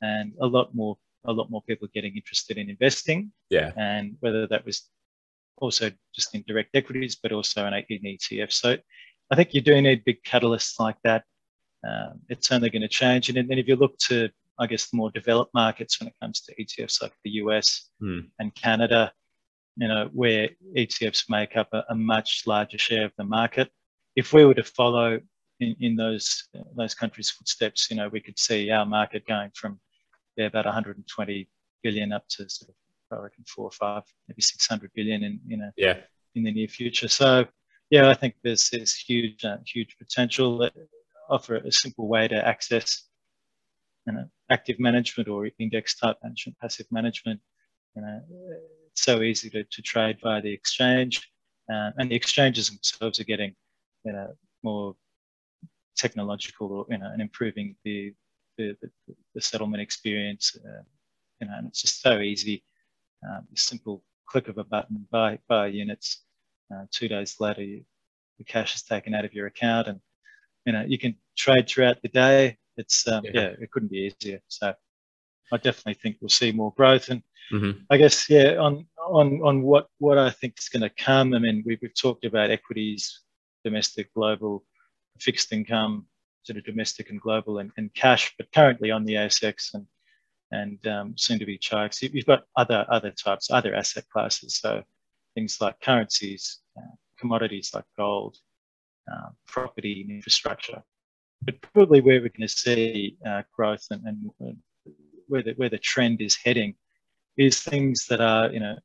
and 0.01 0.33
a 0.41 0.47
lot 0.47 0.73
more 0.75 0.97
a 1.25 1.31
lot 1.31 1.49
more 1.49 1.61
people 1.63 1.87
getting 1.93 2.15
interested 2.15 2.57
in 2.57 2.69
investing. 2.69 3.31
Yeah. 3.49 3.71
And 3.75 4.15
whether 4.19 4.47
that 4.47 4.65
was 4.65 4.89
also 5.57 5.91
just 6.15 6.33
in 6.33 6.43
direct 6.47 6.75
equities, 6.75 7.17
but 7.21 7.31
also 7.31 7.65
in, 7.65 7.73
in 7.73 8.17
ETFs. 8.17 8.53
So 8.53 8.77
I 9.31 9.35
think 9.35 9.53
you 9.53 9.61
do 9.61 9.79
need 9.81 10.05
big 10.05 10.23
catalysts 10.23 10.79
like 10.79 10.95
that. 11.03 11.23
Um, 11.87 12.19
it's 12.29 12.51
only 12.51 12.69
going 12.69 12.81
to 12.81 12.87
change. 12.87 13.29
And 13.29 13.37
then 13.37 13.57
if 13.57 13.67
you 13.67 13.75
look 13.75 13.97
to, 14.07 14.29
I 14.57 14.67
guess, 14.67 14.89
the 14.89 14.97
more 14.97 15.11
developed 15.11 15.53
markets 15.53 15.99
when 15.99 16.07
it 16.07 16.15
comes 16.21 16.41
to 16.41 16.55
ETFs 16.55 17.01
like 17.01 17.13
the 17.23 17.31
US 17.31 17.89
hmm. 17.99 18.19
and 18.39 18.53
Canada, 18.55 19.11
you 19.79 19.87
know, 19.87 20.09
where 20.11 20.49
ETFs 20.75 21.29
make 21.29 21.55
up 21.55 21.69
a, 21.71 21.85
a, 21.89 21.95
much 21.95 22.43
larger 22.45 22.77
share 22.77 23.05
of 23.05 23.13
the 23.17 23.23
market. 23.23 23.71
If 24.15 24.33
we 24.33 24.43
were 24.43 24.53
to 24.55 24.63
follow 24.63 25.19
in, 25.61 25.75
in 25.79 25.95
those 25.95 26.49
those 26.75 26.93
countries' 26.93 27.29
footsteps, 27.29 27.89
you 27.89 27.95
know, 27.95 28.09
we 28.09 28.19
could 28.19 28.37
see 28.37 28.69
our 28.71 28.85
market 28.85 29.25
going 29.25 29.51
from 29.55 29.79
yeah, 30.35 30.47
about 30.47 30.65
120 30.65 31.49
billion 31.81 32.11
up 32.11 32.27
to 32.29 32.49
sort 32.49 32.69
of 32.69 32.75
I 33.11 33.23
reckon 33.23 33.45
four 33.47 33.65
or 33.65 33.71
five, 33.71 34.03
maybe 34.27 34.41
600 34.41 34.91
billion 34.93 35.23
in 35.23 35.39
you 35.47 35.57
know 35.57 35.71
yeah 35.77 35.97
in 36.35 36.43
the 36.43 36.51
near 36.51 36.67
future. 36.67 37.07
So 37.07 37.45
yeah, 37.89 38.09
I 38.09 38.13
think 38.13 38.35
there's 38.43 38.69
there's 38.69 38.93
huge 38.93 39.45
uh, 39.45 39.57
huge 39.65 39.97
potential 39.97 40.57
that 40.59 40.73
offer 41.29 41.55
a 41.55 41.71
simple 41.71 42.07
way 42.07 42.27
to 42.27 42.35
access 42.35 43.07
you 44.05 44.13
know 44.13 44.25
active 44.51 44.77
management 44.79 45.29
or 45.29 45.49
index 45.57 45.95
type 45.95 46.17
management, 46.21 46.57
passive 46.59 46.87
management. 46.91 47.39
You 47.95 48.01
know, 48.01 48.21
it's 48.91 49.03
so 49.03 49.21
easy 49.21 49.49
to, 49.51 49.63
to 49.63 49.81
trade 49.81 50.17
via 50.21 50.41
the 50.41 50.51
exchange, 50.51 51.31
uh, 51.71 51.91
and 51.97 52.11
the 52.11 52.15
exchanges 52.15 52.69
themselves 52.69 53.19
are 53.19 53.25
getting 53.25 53.55
you 54.03 54.13
know 54.13 54.33
more 54.63 54.95
technological, 55.95 56.85
you 56.89 56.97
know, 56.97 57.09
and 57.11 57.21
improving 57.21 57.75
the 57.83 58.13
the, 58.57 58.75
the, 58.81 58.89
the 59.35 59.41
settlement 59.41 59.81
experience. 59.81 60.57
Uh, 60.57 60.83
you 61.39 61.47
know, 61.47 61.53
and 61.57 61.67
it's 61.67 61.81
just 61.81 62.01
so 62.01 62.19
easy. 62.19 62.63
Um, 63.27 63.47
a 63.53 63.57
simple 63.57 64.03
click 64.25 64.47
of 64.47 64.57
a 64.57 64.63
button, 64.63 65.07
buy 65.11 65.39
buy 65.47 65.67
units. 65.67 66.23
Uh, 66.73 66.85
two 66.91 67.07
days 67.07 67.37
later, 67.39 67.63
you, 67.63 67.83
the 68.37 68.43
cash 68.43 68.75
is 68.75 68.83
taken 68.83 69.13
out 69.13 69.25
of 69.25 69.33
your 69.33 69.47
account, 69.47 69.87
and 69.87 69.99
you 70.65 70.73
know 70.73 70.83
you 70.87 70.97
can 70.97 71.15
trade 71.37 71.67
throughout 71.67 72.01
the 72.01 72.09
day. 72.09 72.57
It's 72.77 73.07
um, 73.07 73.23
yeah. 73.25 73.31
yeah. 73.33 73.55
it 73.61 73.71
couldn't 73.71 73.91
be 73.91 74.13
easier. 74.21 74.41
So 74.47 74.73
I 75.51 75.57
definitely 75.57 75.95
think 75.95 76.17
we'll 76.21 76.29
see 76.29 76.51
more 76.51 76.73
growth, 76.75 77.09
and 77.09 77.23
mm-hmm. 77.51 77.81
I 77.89 77.97
guess 77.97 78.29
yeah, 78.29 78.55
on 78.55 78.85
on 79.07 79.41
on 79.43 79.61
what 79.63 79.87
what 79.97 80.17
I 80.17 80.29
think 80.29 80.55
is 80.59 80.69
going 80.69 80.83
to 80.83 80.89
come. 80.89 81.33
I 81.33 81.39
mean, 81.39 81.63
we've, 81.65 81.79
we've 81.81 81.99
talked 81.99 82.25
about 82.25 82.51
equities, 82.51 83.21
domestic, 83.63 84.13
global 84.13 84.63
fixed 85.19 85.51
income, 85.51 86.05
sort 86.43 86.57
of 86.57 86.63
domestic 86.63 87.09
and 87.09 87.19
global, 87.19 87.59
and, 87.59 87.71
and 87.77 87.93
cash, 87.93 88.33
but 88.37 88.51
currently 88.53 88.91
on 88.91 89.05
the 89.05 89.15
ASX 89.15 89.73
and 89.73 89.85
and 90.51 90.85
um, 90.87 91.13
soon 91.15 91.37
to 91.39 91.45
be 91.45 91.59
Chi-X. 91.59 92.01
You've 92.01 92.25
got 92.25 92.43
other 92.55 92.85
other 92.89 93.11
types, 93.11 93.51
other 93.51 93.75
asset 93.75 94.05
classes. 94.11 94.57
So 94.57 94.83
things 95.35 95.61
like 95.61 95.79
currencies, 95.81 96.59
uh, 96.77 96.95
commodities 97.19 97.71
like 97.73 97.85
gold, 97.97 98.37
uh, 99.11 99.29
property, 99.47 100.01
and 100.01 100.11
infrastructure. 100.11 100.81
But 101.41 101.61
probably 101.61 102.01
where 102.01 102.19
we're 102.19 102.29
going 102.29 102.41
to 102.41 102.49
see 102.49 103.17
uh, 103.25 103.43
growth 103.53 103.85
and, 103.91 104.03
and 104.05 104.31
where 105.29 105.43
the 105.43 105.53
where 105.53 105.69
the 105.69 105.77
trend 105.77 106.21
is 106.21 106.37
heading 106.43 106.75
is 107.37 107.61
things 107.61 108.05
that 108.07 108.21
are 108.21 108.51
you 108.51 108.59
know 108.59 108.75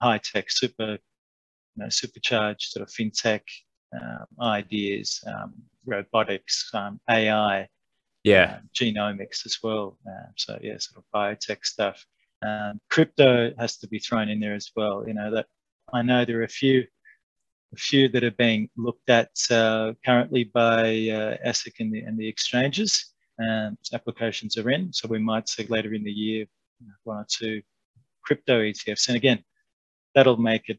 high 0.00 0.18
tech, 0.18 0.50
super 0.50 0.92
you 1.78 1.84
know, 1.84 1.88
supercharged 1.88 2.70
sort 2.70 2.86
of 2.86 2.92
fintech 2.92 3.42
um, 3.94 4.26
ideas, 4.40 5.22
um, 5.26 5.54
robotics, 5.86 6.70
um, 6.74 7.00
AI, 7.08 7.68
yeah, 8.24 8.58
uh, 8.58 8.60
genomics 8.74 9.46
as 9.46 9.58
well. 9.62 9.98
Uh, 10.06 10.28
so 10.36 10.58
yeah, 10.62 10.76
sort 10.78 11.04
of 11.04 11.04
biotech 11.14 11.64
stuff. 11.64 12.04
Um, 12.42 12.80
crypto 12.90 13.52
has 13.58 13.78
to 13.78 13.88
be 13.88 13.98
thrown 13.98 14.28
in 14.28 14.40
there 14.40 14.54
as 14.54 14.70
well. 14.76 15.04
You 15.06 15.14
know 15.14 15.30
that 15.32 15.46
I 15.92 16.02
know 16.02 16.24
there 16.24 16.40
are 16.40 16.44
a 16.44 16.48
few, 16.48 16.84
a 17.72 17.76
few 17.76 18.08
that 18.10 18.24
are 18.24 18.32
being 18.32 18.68
looked 18.76 19.08
at 19.08 19.30
uh, 19.50 19.92
currently 20.04 20.44
by 20.44 20.82
uh, 20.82 21.36
ASIC 21.46 21.80
and 21.80 21.92
the, 21.92 22.00
and 22.00 22.18
the 22.18 22.28
exchanges. 22.28 23.14
And 23.38 23.78
applications 23.92 24.56
are 24.56 24.70
in, 24.70 24.92
so 24.92 25.08
we 25.08 25.18
might 25.18 25.48
see 25.48 25.66
later 25.66 25.94
in 25.94 26.02
the 26.02 26.10
year 26.10 26.46
one 27.04 27.18
or 27.18 27.26
two 27.28 27.62
crypto 28.24 28.60
ETFs. 28.60 29.08
And 29.08 29.16
again, 29.16 29.44
that'll 30.14 30.36
make 30.36 30.68
it 30.68 30.78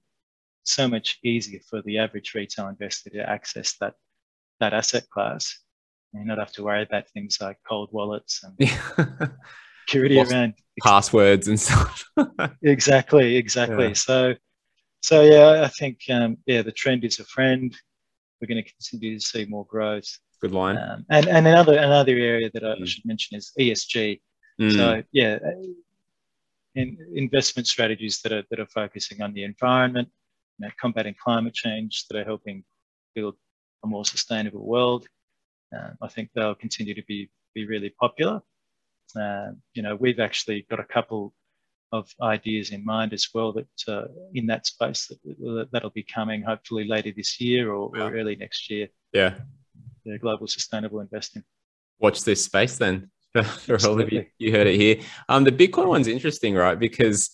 so 0.63 0.87
much 0.87 1.19
easier 1.23 1.59
for 1.69 1.81
the 1.83 1.97
average 1.97 2.33
retail 2.35 2.67
investor 2.67 3.09
to 3.11 3.29
access 3.29 3.75
that 3.79 3.93
that 4.59 4.73
asset 4.73 5.09
class. 5.09 5.59
You 6.13 6.25
not 6.25 6.39
have 6.39 6.51
to 6.53 6.63
worry 6.63 6.83
about 6.83 7.09
things 7.09 7.37
like 7.39 7.57
cold 7.67 7.89
wallets 7.91 8.43
and 8.43 8.69
security 9.87 10.15
Lost 10.15 10.31
around 10.31 10.53
passwords 10.83 11.47
and 11.47 11.59
stuff. 11.59 12.03
exactly, 12.63 13.35
exactly. 13.35 13.87
Yeah. 13.87 13.93
So, 13.93 14.33
so 15.01 15.21
yeah, 15.21 15.63
I 15.63 15.67
think 15.67 15.99
um, 16.09 16.37
yeah, 16.45 16.61
the 16.61 16.71
trend 16.71 17.03
is 17.03 17.19
a 17.19 17.25
friend. 17.25 17.75
We're 18.41 18.47
going 18.47 18.63
to 18.63 18.69
continue 18.69 19.19
to 19.19 19.25
see 19.25 19.45
more 19.45 19.65
growth. 19.65 20.09
Good 20.41 20.51
line. 20.53 20.77
Um, 20.77 21.05
and 21.09 21.27
and 21.27 21.47
another 21.47 21.77
another 21.77 22.13
area 22.13 22.49
that 22.53 22.63
I 22.63 22.75
mm. 22.75 22.87
should 22.87 23.05
mention 23.05 23.37
is 23.37 23.51
ESG. 23.59 24.21
Mm. 24.61 24.75
So 24.75 25.03
yeah, 25.11 25.37
in 26.75 26.97
investment 27.13 27.67
strategies 27.67 28.21
that 28.21 28.31
are 28.31 28.43
that 28.49 28.59
are 28.59 28.67
focusing 28.67 29.21
on 29.21 29.33
the 29.33 29.43
environment, 29.43 30.07
you 30.57 30.65
know, 30.65 30.71
combating 30.79 31.15
climate 31.21 31.53
change, 31.53 32.05
that 32.07 32.17
are 32.19 32.23
helping 32.23 32.63
build 33.15 33.35
a 33.83 33.87
more 33.87 34.05
sustainable 34.05 34.65
world. 34.65 35.07
Uh, 35.75 35.91
I 36.01 36.07
think 36.07 36.29
they'll 36.33 36.55
continue 36.55 36.93
to 36.95 37.03
be 37.05 37.29
be 37.53 37.65
really 37.65 37.93
popular. 37.99 38.41
Uh, 39.19 39.51
you 39.73 39.81
know, 39.81 39.95
we've 39.95 40.19
actually 40.19 40.65
got 40.69 40.79
a 40.79 40.85
couple 40.85 41.33
of 41.91 42.09
ideas 42.21 42.69
in 42.69 42.85
mind 42.85 43.13
as 43.13 43.27
well 43.33 43.51
that 43.51 43.67
uh, 43.87 44.05
in 44.35 44.45
that 44.45 44.67
space 44.67 45.07
that 45.07 45.69
that'll 45.71 45.89
be 45.89 46.03
coming 46.03 46.43
hopefully 46.43 46.85
later 46.87 47.11
this 47.15 47.41
year 47.41 47.71
or, 47.71 47.89
or 47.97 48.13
early 48.13 48.35
next 48.35 48.69
year. 48.69 48.87
Yeah, 49.11 49.33
the 50.11 50.19
global 50.19 50.47
sustainable 50.47 50.99
investing. 50.99 51.43
Watch 51.99 52.23
this 52.23 52.43
space 52.43 52.77
then. 52.77 53.11
For 53.43 53.77
all 53.87 54.01
of 54.01 54.11
you, 54.11 54.25
you 54.39 54.51
heard 54.51 54.67
it 54.67 54.75
here. 54.75 55.01
Um, 55.27 55.43
the 55.43 55.51
Bitcoin 55.51 55.87
one's 55.87 56.07
interesting, 56.07 56.55
right? 56.55 56.79
Because 56.79 57.29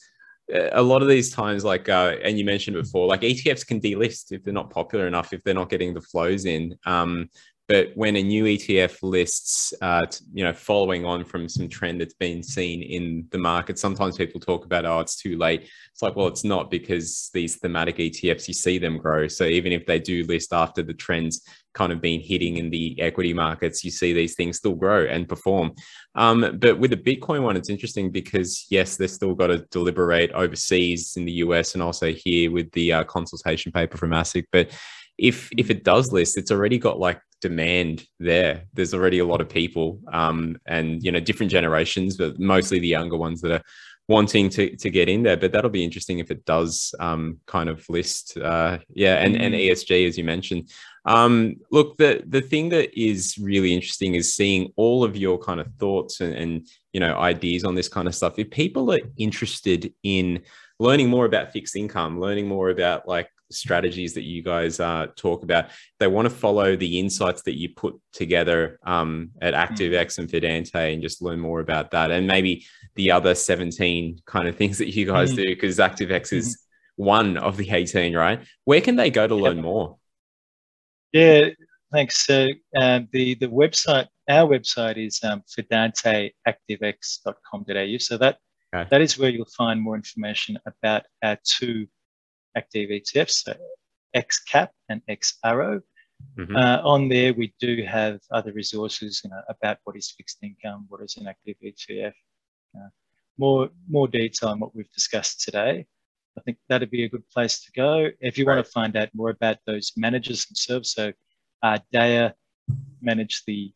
a 0.49 0.81
lot 0.81 1.01
of 1.01 1.07
these 1.07 1.31
times, 1.31 1.63
like, 1.63 1.89
uh, 1.89 2.15
and 2.23 2.37
you 2.37 2.45
mentioned 2.45 2.75
before, 2.75 3.07
like 3.07 3.21
ETFs 3.21 3.65
can 3.65 3.79
delist 3.81 4.31
if 4.31 4.43
they're 4.43 4.53
not 4.53 4.69
popular 4.69 5.07
enough, 5.07 5.33
if 5.33 5.43
they're 5.43 5.53
not 5.53 5.69
getting 5.69 5.93
the 5.93 6.01
flows 6.01 6.45
in. 6.45 6.77
Um, 6.85 7.29
but 7.67 7.89
when 7.95 8.15
a 8.15 8.21
new 8.21 8.43
ETF 8.43 8.97
lists, 9.01 9.73
uh, 9.81 10.05
you 10.33 10.43
know, 10.43 10.53
following 10.53 11.03
on 11.03 11.25
from 11.25 11.49
some 11.49 11.67
trend 11.67 11.99
that's 11.99 12.13
been 12.13 12.43
seen 12.43 12.83
in 12.83 13.27
the 13.31 13.39
market, 13.39 13.79
sometimes 13.79 14.17
people 14.17 14.39
talk 14.39 14.65
about, 14.65 14.85
oh, 14.85 14.99
it's 14.99 15.15
too 15.15 15.35
late. 15.37 15.67
It's 15.91 16.03
like, 16.03 16.15
well, 16.15 16.27
it's 16.27 16.43
not 16.43 16.69
because 16.69 17.31
these 17.33 17.55
thematic 17.55 17.97
ETFs, 17.97 18.47
you 18.47 18.53
see 18.53 18.77
them 18.77 18.97
grow. 18.97 19.27
So 19.27 19.45
even 19.45 19.71
if 19.71 19.85
they 19.87 19.97
do 19.97 20.25
list 20.25 20.53
after 20.53 20.83
the 20.83 20.93
trends 20.93 21.41
kind 21.73 21.91
of 21.91 22.01
been 22.01 22.21
hitting 22.21 22.57
in 22.57 22.69
the 22.69 23.01
equity 23.01 23.33
markets, 23.33 23.83
you 23.83 23.89
see 23.89 24.13
these 24.13 24.35
things 24.35 24.57
still 24.57 24.75
grow 24.75 25.05
and 25.05 25.27
perform. 25.27 25.73
Um, 26.13 26.57
but 26.59 26.77
with 26.77 26.91
the 26.91 26.97
Bitcoin 26.97 27.41
one, 27.41 27.57
it's 27.57 27.69
interesting 27.69 28.11
because 28.11 28.67
yes, 28.69 28.95
they've 28.95 29.09
still 29.09 29.33
got 29.33 29.47
to 29.47 29.65
deliberate 29.71 30.31
overseas 30.33 31.17
in 31.17 31.25
the 31.25 31.33
US 31.33 31.73
and 31.73 31.81
also 31.81 32.13
here 32.13 32.51
with 32.51 32.71
the 32.73 32.93
uh, 32.93 33.03
consultation 33.05 33.71
paper 33.71 33.97
from 33.97 34.11
ASIC. 34.11 34.45
But 34.51 34.69
if 35.17 35.49
if 35.57 35.69
it 35.69 35.83
does 35.83 36.11
list, 36.11 36.37
it's 36.37 36.51
already 36.51 36.77
got 36.77 36.99
like 36.99 37.21
demand 37.47 38.07
there. 38.19 38.63
There's 38.73 38.95
already 38.95 39.19
a 39.19 39.25
lot 39.25 39.41
of 39.41 39.47
people, 39.47 39.99
um, 40.11 40.57
and 40.65 41.03
you 41.03 41.11
know, 41.11 41.19
different 41.19 41.51
generations, 41.51 42.17
but 42.17 42.39
mostly 42.39 42.79
the 42.79 42.95
younger 42.97 43.17
ones 43.17 43.39
that 43.41 43.51
are 43.51 43.63
wanting 44.07 44.49
to 44.49 44.75
to 44.77 44.89
get 44.89 45.09
in 45.09 45.21
there. 45.21 45.37
But 45.37 45.51
that'll 45.51 45.69
be 45.69 45.83
interesting 45.83 46.17
if 46.17 46.31
it 46.31 46.43
does 46.45 46.95
um, 46.99 47.39
kind 47.45 47.69
of 47.69 47.87
list, 47.87 48.37
uh, 48.37 48.79
yeah, 48.93 49.15
and 49.23 49.35
and 49.35 49.53
mm. 49.53 49.69
ESG 49.69 50.07
as 50.07 50.17
you 50.17 50.23
mentioned. 50.23 50.71
Um, 51.05 51.57
look, 51.69 51.97
the 51.97 52.23
the 52.25 52.41
thing 52.41 52.69
that 52.69 52.89
is 52.99 53.37
really 53.37 53.73
interesting 53.75 54.15
is 54.15 54.35
seeing 54.35 54.73
all 54.75 55.03
of 55.03 55.15
your 55.15 55.37
kind 55.37 55.59
of 55.59 55.67
thoughts 55.79 56.21
and, 56.21 56.33
and 56.33 56.67
you 56.93 56.99
know 56.99 57.15
ideas 57.17 57.63
on 57.63 57.75
this 57.75 57.89
kind 57.89 58.07
of 58.07 58.15
stuff. 58.15 58.39
If 58.39 58.49
people 58.49 58.91
are 58.91 59.05
interested 59.17 59.93
in 60.01 60.41
learning 60.79 61.09
more 61.09 61.25
about 61.25 61.53
fixed 61.53 61.75
income, 61.75 62.19
learning 62.19 62.47
more 62.47 62.69
about 62.69 63.07
like 63.07 63.29
strategies 63.51 64.13
that 64.13 64.23
you 64.23 64.41
guys 64.41 64.79
uh, 64.79 65.07
talk 65.15 65.43
about. 65.43 65.65
They 65.99 66.07
want 66.07 66.27
to 66.27 66.33
follow 66.33 66.75
the 66.75 66.99
insights 66.99 67.43
that 67.43 67.57
you 67.57 67.69
put 67.69 67.99
together 68.13 68.79
um, 68.85 69.31
at. 69.41 69.55
ActiveX 69.55 70.17
and 70.17 70.29
Fidante 70.29 70.93
and 70.93 71.01
just 71.01 71.21
learn 71.21 71.39
more 71.39 71.59
about 71.59 71.91
that. 71.91 72.11
And 72.11 72.27
maybe 72.27 72.65
the 72.95 73.11
other 73.11 73.35
17 73.35 74.19
kind 74.25 74.47
of 74.47 74.55
things 74.55 74.77
that 74.79 74.95
you 74.95 75.05
guys 75.05 75.31
mm-hmm. 75.31 75.43
do, 75.43 75.55
because 75.55 75.77
ActiveX 75.77 76.33
is 76.33 76.55
mm-hmm. 76.55 77.03
one 77.03 77.37
of 77.37 77.57
the 77.57 77.71
18, 77.71 78.15
right? 78.15 78.45
Where 78.65 78.81
can 78.81 78.95
they 78.95 79.09
go 79.09 79.27
to 79.27 79.35
learn 79.35 79.61
more? 79.61 79.97
Yeah, 81.13 81.49
thanks. 81.91 82.25
So 82.25 82.47
um, 82.79 83.07
the, 83.11 83.35
the 83.35 83.47
website, 83.47 84.07
our 84.29 84.47
website 84.47 85.03
is 85.03 85.19
um, 85.23 85.41
fidanteactivex.com.au. 85.57 87.97
So 87.99 88.17
that 88.17 88.37
okay. 88.75 88.87
that 88.89 89.01
is 89.01 89.17
where 89.17 89.29
you'll 89.29 89.45
find 89.45 89.81
more 89.81 89.95
information 89.95 90.59
about 90.65 91.03
our 91.23 91.37
two 91.43 91.87
active 92.55 92.89
ETFs, 92.89 93.43
so 93.43 93.53
XKAP 94.15 94.69
and 94.89 95.01
XARO. 95.09 95.81
Mm-hmm. 96.39 96.55
Uh, 96.55 96.79
on 96.83 97.09
there, 97.09 97.33
we 97.33 97.53
do 97.59 97.83
have 97.83 98.19
other 98.31 98.53
resources 98.53 99.21
you 99.23 99.29
know, 99.29 99.41
about 99.49 99.77
what 99.83 99.97
is 99.97 100.13
fixed 100.17 100.37
income, 100.43 100.85
what 100.87 101.01
is 101.01 101.17
an 101.17 101.27
active 101.27 101.55
ETF, 101.63 102.13
uh, 102.75 102.89
more 103.37 103.69
more 103.89 104.07
detail 104.07 104.49
on 104.49 104.59
what 104.59 104.73
we've 104.75 104.91
discussed 104.91 105.41
today. 105.41 105.85
I 106.37 106.41
think 106.41 106.57
that'd 106.67 106.91
be 106.91 107.03
a 107.03 107.09
good 107.09 107.27
place 107.29 107.63
to 107.63 107.71
go. 107.71 108.09
If 108.19 108.37
you 108.37 108.45
right. 108.45 108.55
want 108.55 108.65
to 108.65 108.71
find 108.71 108.95
out 108.95 109.09
more 109.13 109.29
about 109.29 109.57
those 109.65 109.91
managers 109.95 110.45
themselves, 110.45 110.91
so 110.91 111.13
uh, 111.63 111.77
Ardea 111.93 112.33
manage 113.01 113.43
the 113.45 113.73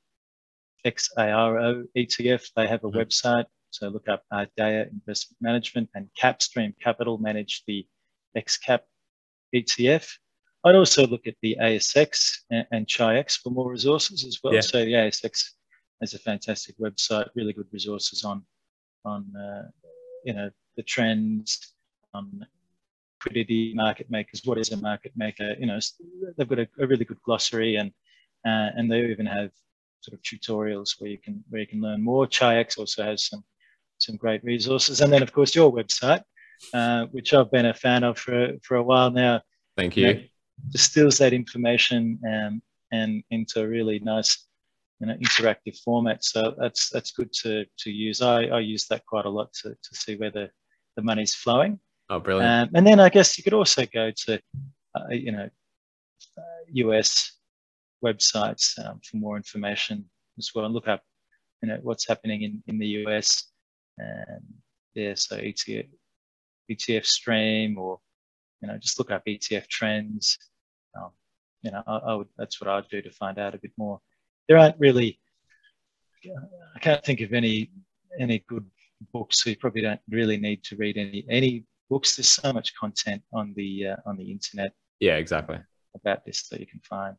XARO 0.86 1.84
ETF. 1.98 2.50
They 2.56 2.68
have 2.68 2.84
a 2.84 2.88
mm-hmm. 2.88 3.00
website, 3.00 3.46
so 3.70 3.90
look 3.90 4.08
up 4.08 4.24
uh, 4.32 4.46
Ardea 4.58 4.92
Investment 4.92 5.38
Management 5.42 5.90
and 5.96 6.10
Kapstream 6.20 6.74
Capital 6.82 7.18
manage 7.18 7.64
the 7.68 7.86
XKAP 8.38 8.80
ETF. 9.56 10.10
I'd 10.66 10.76
also 10.76 11.08
look 11.08 11.26
at 11.26 11.36
the 11.42 11.58
ASX 11.62 12.40
and, 12.52 12.66
and 12.72 12.92
Chi-X 12.92 13.38
for 13.38 13.50
more 13.50 13.72
resources 13.72 14.26
as 14.26 14.40
well. 14.44 14.54
Yeah. 14.54 14.62
So 14.62 14.84
the 14.84 14.94
ASX 14.94 15.52
has 16.02 16.14
a 16.14 16.20
fantastic 16.20 16.78
website, 16.80 17.30
really 17.36 17.54
good 17.54 17.68
resources 17.72 18.24
on 18.24 18.44
on 19.06 19.34
uh, 19.36 19.70
you 20.24 20.34
know 20.34 20.50
the 20.76 20.84
trends, 20.84 21.74
on 22.14 22.46
liquidity, 23.20 23.74
market 23.74 24.10
makers. 24.10 24.42
What 24.44 24.58
is 24.58 24.72
a 24.72 24.78
market 24.78 25.14
maker? 25.16 25.56
You 25.58 25.68
know, 25.68 25.80
they've 26.38 26.48
got 26.48 26.60
a, 26.60 26.68
a 26.80 26.88
really 26.88 27.06
good 27.06 27.22
glossary 27.24 27.78
and 27.78 27.92
uh, 28.46 28.70
and 28.76 28.92
they 28.92 29.06
even 29.06 29.26
have 29.26 29.52
sort 30.02 30.18
of 30.18 30.22
tutorials 30.24 31.00
where 31.00 31.10
you 31.10 31.18
can 31.18 31.44
where 31.50 31.62
you 31.62 31.68
can 31.68 31.82
learn 31.82 32.02
more. 32.02 32.28
Chi-X 32.28 32.78
also 32.78 33.04
has 33.04 33.26
some 33.26 33.44
some 33.98 34.18
great 34.18 34.44
resources, 34.44 35.02
and 35.02 35.12
then 35.12 35.24
of 35.24 35.32
course 35.32 35.56
your 35.56 35.72
website 35.72 36.24
uh, 36.74 37.06
which 37.08 37.34
I've 37.34 37.52
been 37.52 37.68
a 37.68 37.74
fan 37.74 38.04
of 38.04 38.18
for, 38.18 38.54
for 38.64 38.78
a 38.78 38.84
while 38.84 39.12
now. 39.12 39.42
Thank 39.78 39.98
you. 39.98 40.08
you 40.08 40.14
know, 40.14 40.22
distills 40.72 41.18
that 41.20 41.34
information 41.34 42.20
um, 42.28 42.62
and 42.92 43.24
into 43.32 43.62
a 43.62 43.68
really 43.68 44.00
nice 44.00 44.46
you 45.00 45.08
know, 45.08 45.16
interactive 45.16 45.80
format. 45.80 46.24
So 46.24 46.54
that's 46.58 46.90
that's 46.90 47.12
good 47.12 47.32
to, 47.34 47.66
to 47.80 47.92
use. 47.92 48.22
I, 48.22 48.46
I 48.46 48.60
use 48.60 48.86
that 48.88 49.06
quite 49.06 49.26
a 49.26 49.30
lot 49.30 49.54
to, 49.62 49.70
to 49.70 49.96
see 49.96 50.16
where 50.16 50.32
the, 50.32 50.50
the 50.96 51.02
money's 51.02 51.36
flowing. 51.36 51.80
Oh, 52.10 52.20
brilliant. 52.20 52.70
Um, 52.70 52.76
and 52.76 52.88
then 52.88 53.00
I 53.00 53.10
guess 53.10 53.38
you 53.38 53.44
could 53.44 53.54
also 53.54 53.86
go 53.86 54.12
to, 54.26 54.42
uh, 54.96 55.10
you 55.12 55.32
know, 55.32 55.50
uh, 56.38 56.64
US 56.74 57.38
websites 58.04 58.78
um, 58.86 59.00
for 59.04 59.18
more 59.18 59.38
information 59.38 60.10
as 60.38 60.52
well 60.54 60.66
and 60.66 60.74
look 60.74 60.88
up, 60.88 61.02
you 61.62 61.70
know, 61.70 61.80
what's 61.84 62.08
happening 62.08 62.42
in, 62.44 62.64
in 62.68 62.80
the 62.80 62.88
US. 63.06 63.46
And 63.98 64.44
yeah, 64.96 65.14
so 65.16 65.38
ETF, 65.38 65.88
ETF 66.70 67.06
stream 67.06 67.78
or, 67.78 68.00
you 68.62 68.68
know, 68.68 68.78
just 68.78 69.00
look 69.00 69.12
up 69.12 69.26
ETF 69.26 69.68
trends. 69.68 70.38
Um, 70.98 71.12
you 71.62 71.72
know, 71.72 71.84
I, 71.88 71.98
I, 71.98 72.16
would, 72.16 72.28
that's 72.38 72.60
what 72.62 72.70
I'd 72.70 72.90
do 72.90 73.02
to 73.02 73.12
find 73.12 73.38
out 73.40 73.56
a 73.56 73.60
bit 73.60 73.72
more. 73.78 74.00
There 74.48 74.58
aren't 74.58 74.80
really, 74.80 75.20
I 76.76 76.80
can't 76.80 77.04
think 77.04 77.22
of 77.22 77.34
any, 77.34 77.72
any 78.20 78.44
good 78.48 78.66
books. 79.14 79.44
So 79.44 79.50
you 79.50 79.58
probably 79.58 79.82
don't 79.82 80.02
really 80.10 80.38
need 80.38 80.64
to 80.66 80.76
read 80.76 80.98
any, 80.98 81.26
any 81.30 81.66
books. 81.90 82.16
There's 82.16 82.30
so 82.30 82.52
much 82.52 82.74
content 82.76 83.22
on 83.34 83.54
the, 83.56 83.88
uh, 83.88 83.96
on 84.06 84.18
the 84.18 84.32
internet. 84.32 84.74
Yeah, 85.00 85.16
exactly. 85.16 85.60
About 85.96 86.26
this 86.26 86.48
that 86.50 86.60
you 86.60 86.68
can 86.68 86.82
find. 86.82 87.16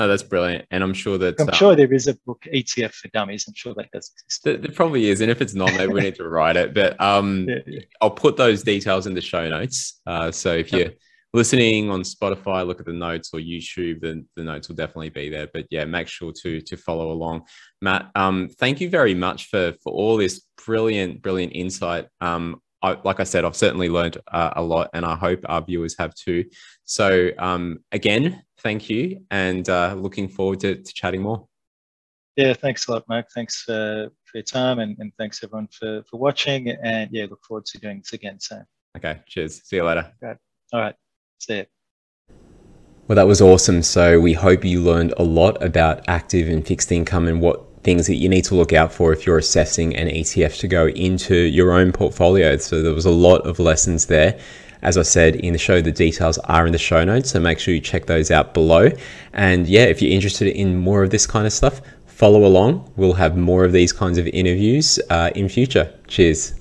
No, 0.00 0.08
that's 0.08 0.22
brilliant, 0.22 0.64
and 0.70 0.82
I'm 0.82 0.94
sure 0.94 1.18
that 1.18 1.38
I'm 1.38 1.50
um, 1.50 1.54
sure 1.54 1.76
there 1.76 1.92
is 1.92 2.06
a 2.06 2.14
book 2.24 2.46
ETF 2.50 2.94
for 2.94 3.08
dummies. 3.08 3.44
I'm 3.46 3.52
sure 3.52 3.74
that 3.74 3.90
does 3.92 4.10
exist. 4.14 4.44
There, 4.44 4.56
there 4.56 4.72
probably 4.72 5.10
is, 5.10 5.20
and 5.20 5.30
if 5.30 5.42
it's 5.42 5.52
not, 5.52 5.74
maybe 5.74 5.92
we 5.92 6.00
need 6.00 6.14
to 6.14 6.26
write 6.26 6.56
it. 6.56 6.72
But 6.72 6.98
um, 6.98 7.44
yeah, 7.48 7.58
yeah. 7.66 7.80
I'll 8.00 8.10
put 8.10 8.38
those 8.38 8.62
details 8.62 9.06
in 9.06 9.12
the 9.12 9.20
show 9.20 9.46
notes. 9.50 10.00
Uh, 10.06 10.30
so 10.30 10.54
if 10.54 10.72
you're 10.72 10.92
listening 11.34 11.90
on 11.90 12.00
Spotify, 12.00 12.66
look 12.66 12.80
at 12.80 12.86
the 12.86 12.94
notes 12.94 13.28
or 13.34 13.40
YouTube, 13.40 14.00
then 14.00 14.26
the 14.36 14.42
notes 14.42 14.70
will 14.70 14.76
definitely 14.76 15.10
be 15.10 15.28
there. 15.28 15.48
But 15.52 15.66
yeah, 15.68 15.84
make 15.84 16.08
sure 16.08 16.32
to 16.44 16.62
to 16.62 16.76
follow 16.78 17.12
along. 17.12 17.42
Matt, 17.82 18.10
um, 18.14 18.48
thank 18.58 18.80
you 18.80 18.88
very 18.88 19.12
much 19.12 19.48
for 19.48 19.74
for 19.82 19.92
all 19.92 20.16
this 20.16 20.46
brilliant, 20.64 21.20
brilliant 21.20 21.52
insight. 21.52 22.06
Um, 22.22 22.62
I, 22.82 22.96
like 23.04 23.20
I 23.20 23.24
said, 23.24 23.44
I've 23.44 23.56
certainly 23.56 23.88
learned 23.88 24.18
uh, 24.32 24.50
a 24.56 24.62
lot, 24.62 24.90
and 24.94 25.04
I 25.04 25.14
hope 25.14 25.40
our 25.48 25.62
viewers 25.62 25.96
have 25.98 26.14
too. 26.14 26.44
So, 26.84 27.30
um, 27.38 27.80
again, 27.92 28.42
thank 28.60 28.88
you, 28.88 29.22
and 29.30 29.68
uh, 29.68 29.94
looking 29.96 30.28
forward 30.28 30.60
to, 30.60 30.76
to, 30.76 30.92
chatting 30.94 31.22
more. 31.22 31.46
Yeah, 32.36 32.54
thanks 32.54 32.86
a 32.88 32.92
lot, 32.92 33.04
Mark. 33.08 33.26
Thanks 33.34 33.68
uh, 33.68 34.08
for 34.24 34.38
your 34.38 34.44
time, 34.44 34.78
and, 34.78 34.96
and, 34.98 35.12
thanks 35.18 35.44
everyone 35.44 35.68
for, 35.68 36.02
for 36.08 36.18
watching. 36.18 36.70
And 36.70 37.10
yeah, 37.12 37.26
look 37.28 37.44
forward 37.46 37.66
to 37.66 37.78
doing 37.78 37.98
this 37.98 38.14
again 38.14 38.40
soon. 38.40 38.64
Okay, 38.96 39.20
cheers. 39.26 39.62
See 39.62 39.76
you 39.76 39.84
later. 39.84 40.10
All 40.72 40.80
right, 40.80 40.94
see 41.38 41.58
you. 41.58 41.66
Well, 43.08 43.16
that 43.16 43.26
was 43.26 43.42
awesome. 43.42 43.82
So, 43.82 44.20
we 44.20 44.32
hope 44.32 44.64
you 44.64 44.80
learned 44.80 45.12
a 45.18 45.22
lot 45.22 45.62
about 45.62 46.08
active 46.08 46.48
and 46.48 46.66
fixed 46.66 46.90
income 46.92 47.28
and 47.28 47.42
what 47.42 47.69
things 47.82 48.06
that 48.06 48.16
you 48.16 48.28
need 48.28 48.44
to 48.44 48.54
look 48.54 48.72
out 48.72 48.92
for 48.92 49.12
if 49.12 49.26
you're 49.26 49.38
assessing 49.38 49.96
an 49.96 50.08
ETF 50.08 50.58
to 50.60 50.68
go 50.68 50.88
into 50.88 51.34
your 51.34 51.72
own 51.72 51.92
portfolio. 51.92 52.56
So 52.56 52.82
there 52.82 52.92
was 52.92 53.06
a 53.06 53.10
lot 53.10 53.46
of 53.46 53.58
lessons 53.58 54.06
there. 54.06 54.38
As 54.82 54.96
I 54.96 55.02
said 55.02 55.36
in 55.36 55.52
the 55.52 55.58
show, 55.58 55.80
the 55.80 55.92
details 55.92 56.38
are 56.38 56.66
in 56.66 56.72
the 56.72 56.78
show 56.78 57.04
notes, 57.04 57.30
so 57.30 57.40
make 57.40 57.58
sure 57.58 57.74
you 57.74 57.80
check 57.80 58.06
those 58.06 58.30
out 58.30 58.54
below. 58.54 58.90
And 59.32 59.68
yeah, 59.68 59.82
if 59.82 60.00
you're 60.00 60.12
interested 60.12 60.48
in 60.48 60.76
more 60.76 61.02
of 61.02 61.10
this 61.10 61.26
kind 61.26 61.46
of 61.46 61.52
stuff, 61.52 61.82
follow 62.06 62.44
along. 62.44 62.90
We'll 62.96 63.14
have 63.14 63.36
more 63.36 63.64
of 63.64 63.72
these 63.72 63.92
kinds 63.92 64.18
of 64.18 64.26
interviews 64.28 64.98
uh, 65.10 65.30
in 65.34 65.48
future. 65.48 65.92
Cheers. 66.06 66.59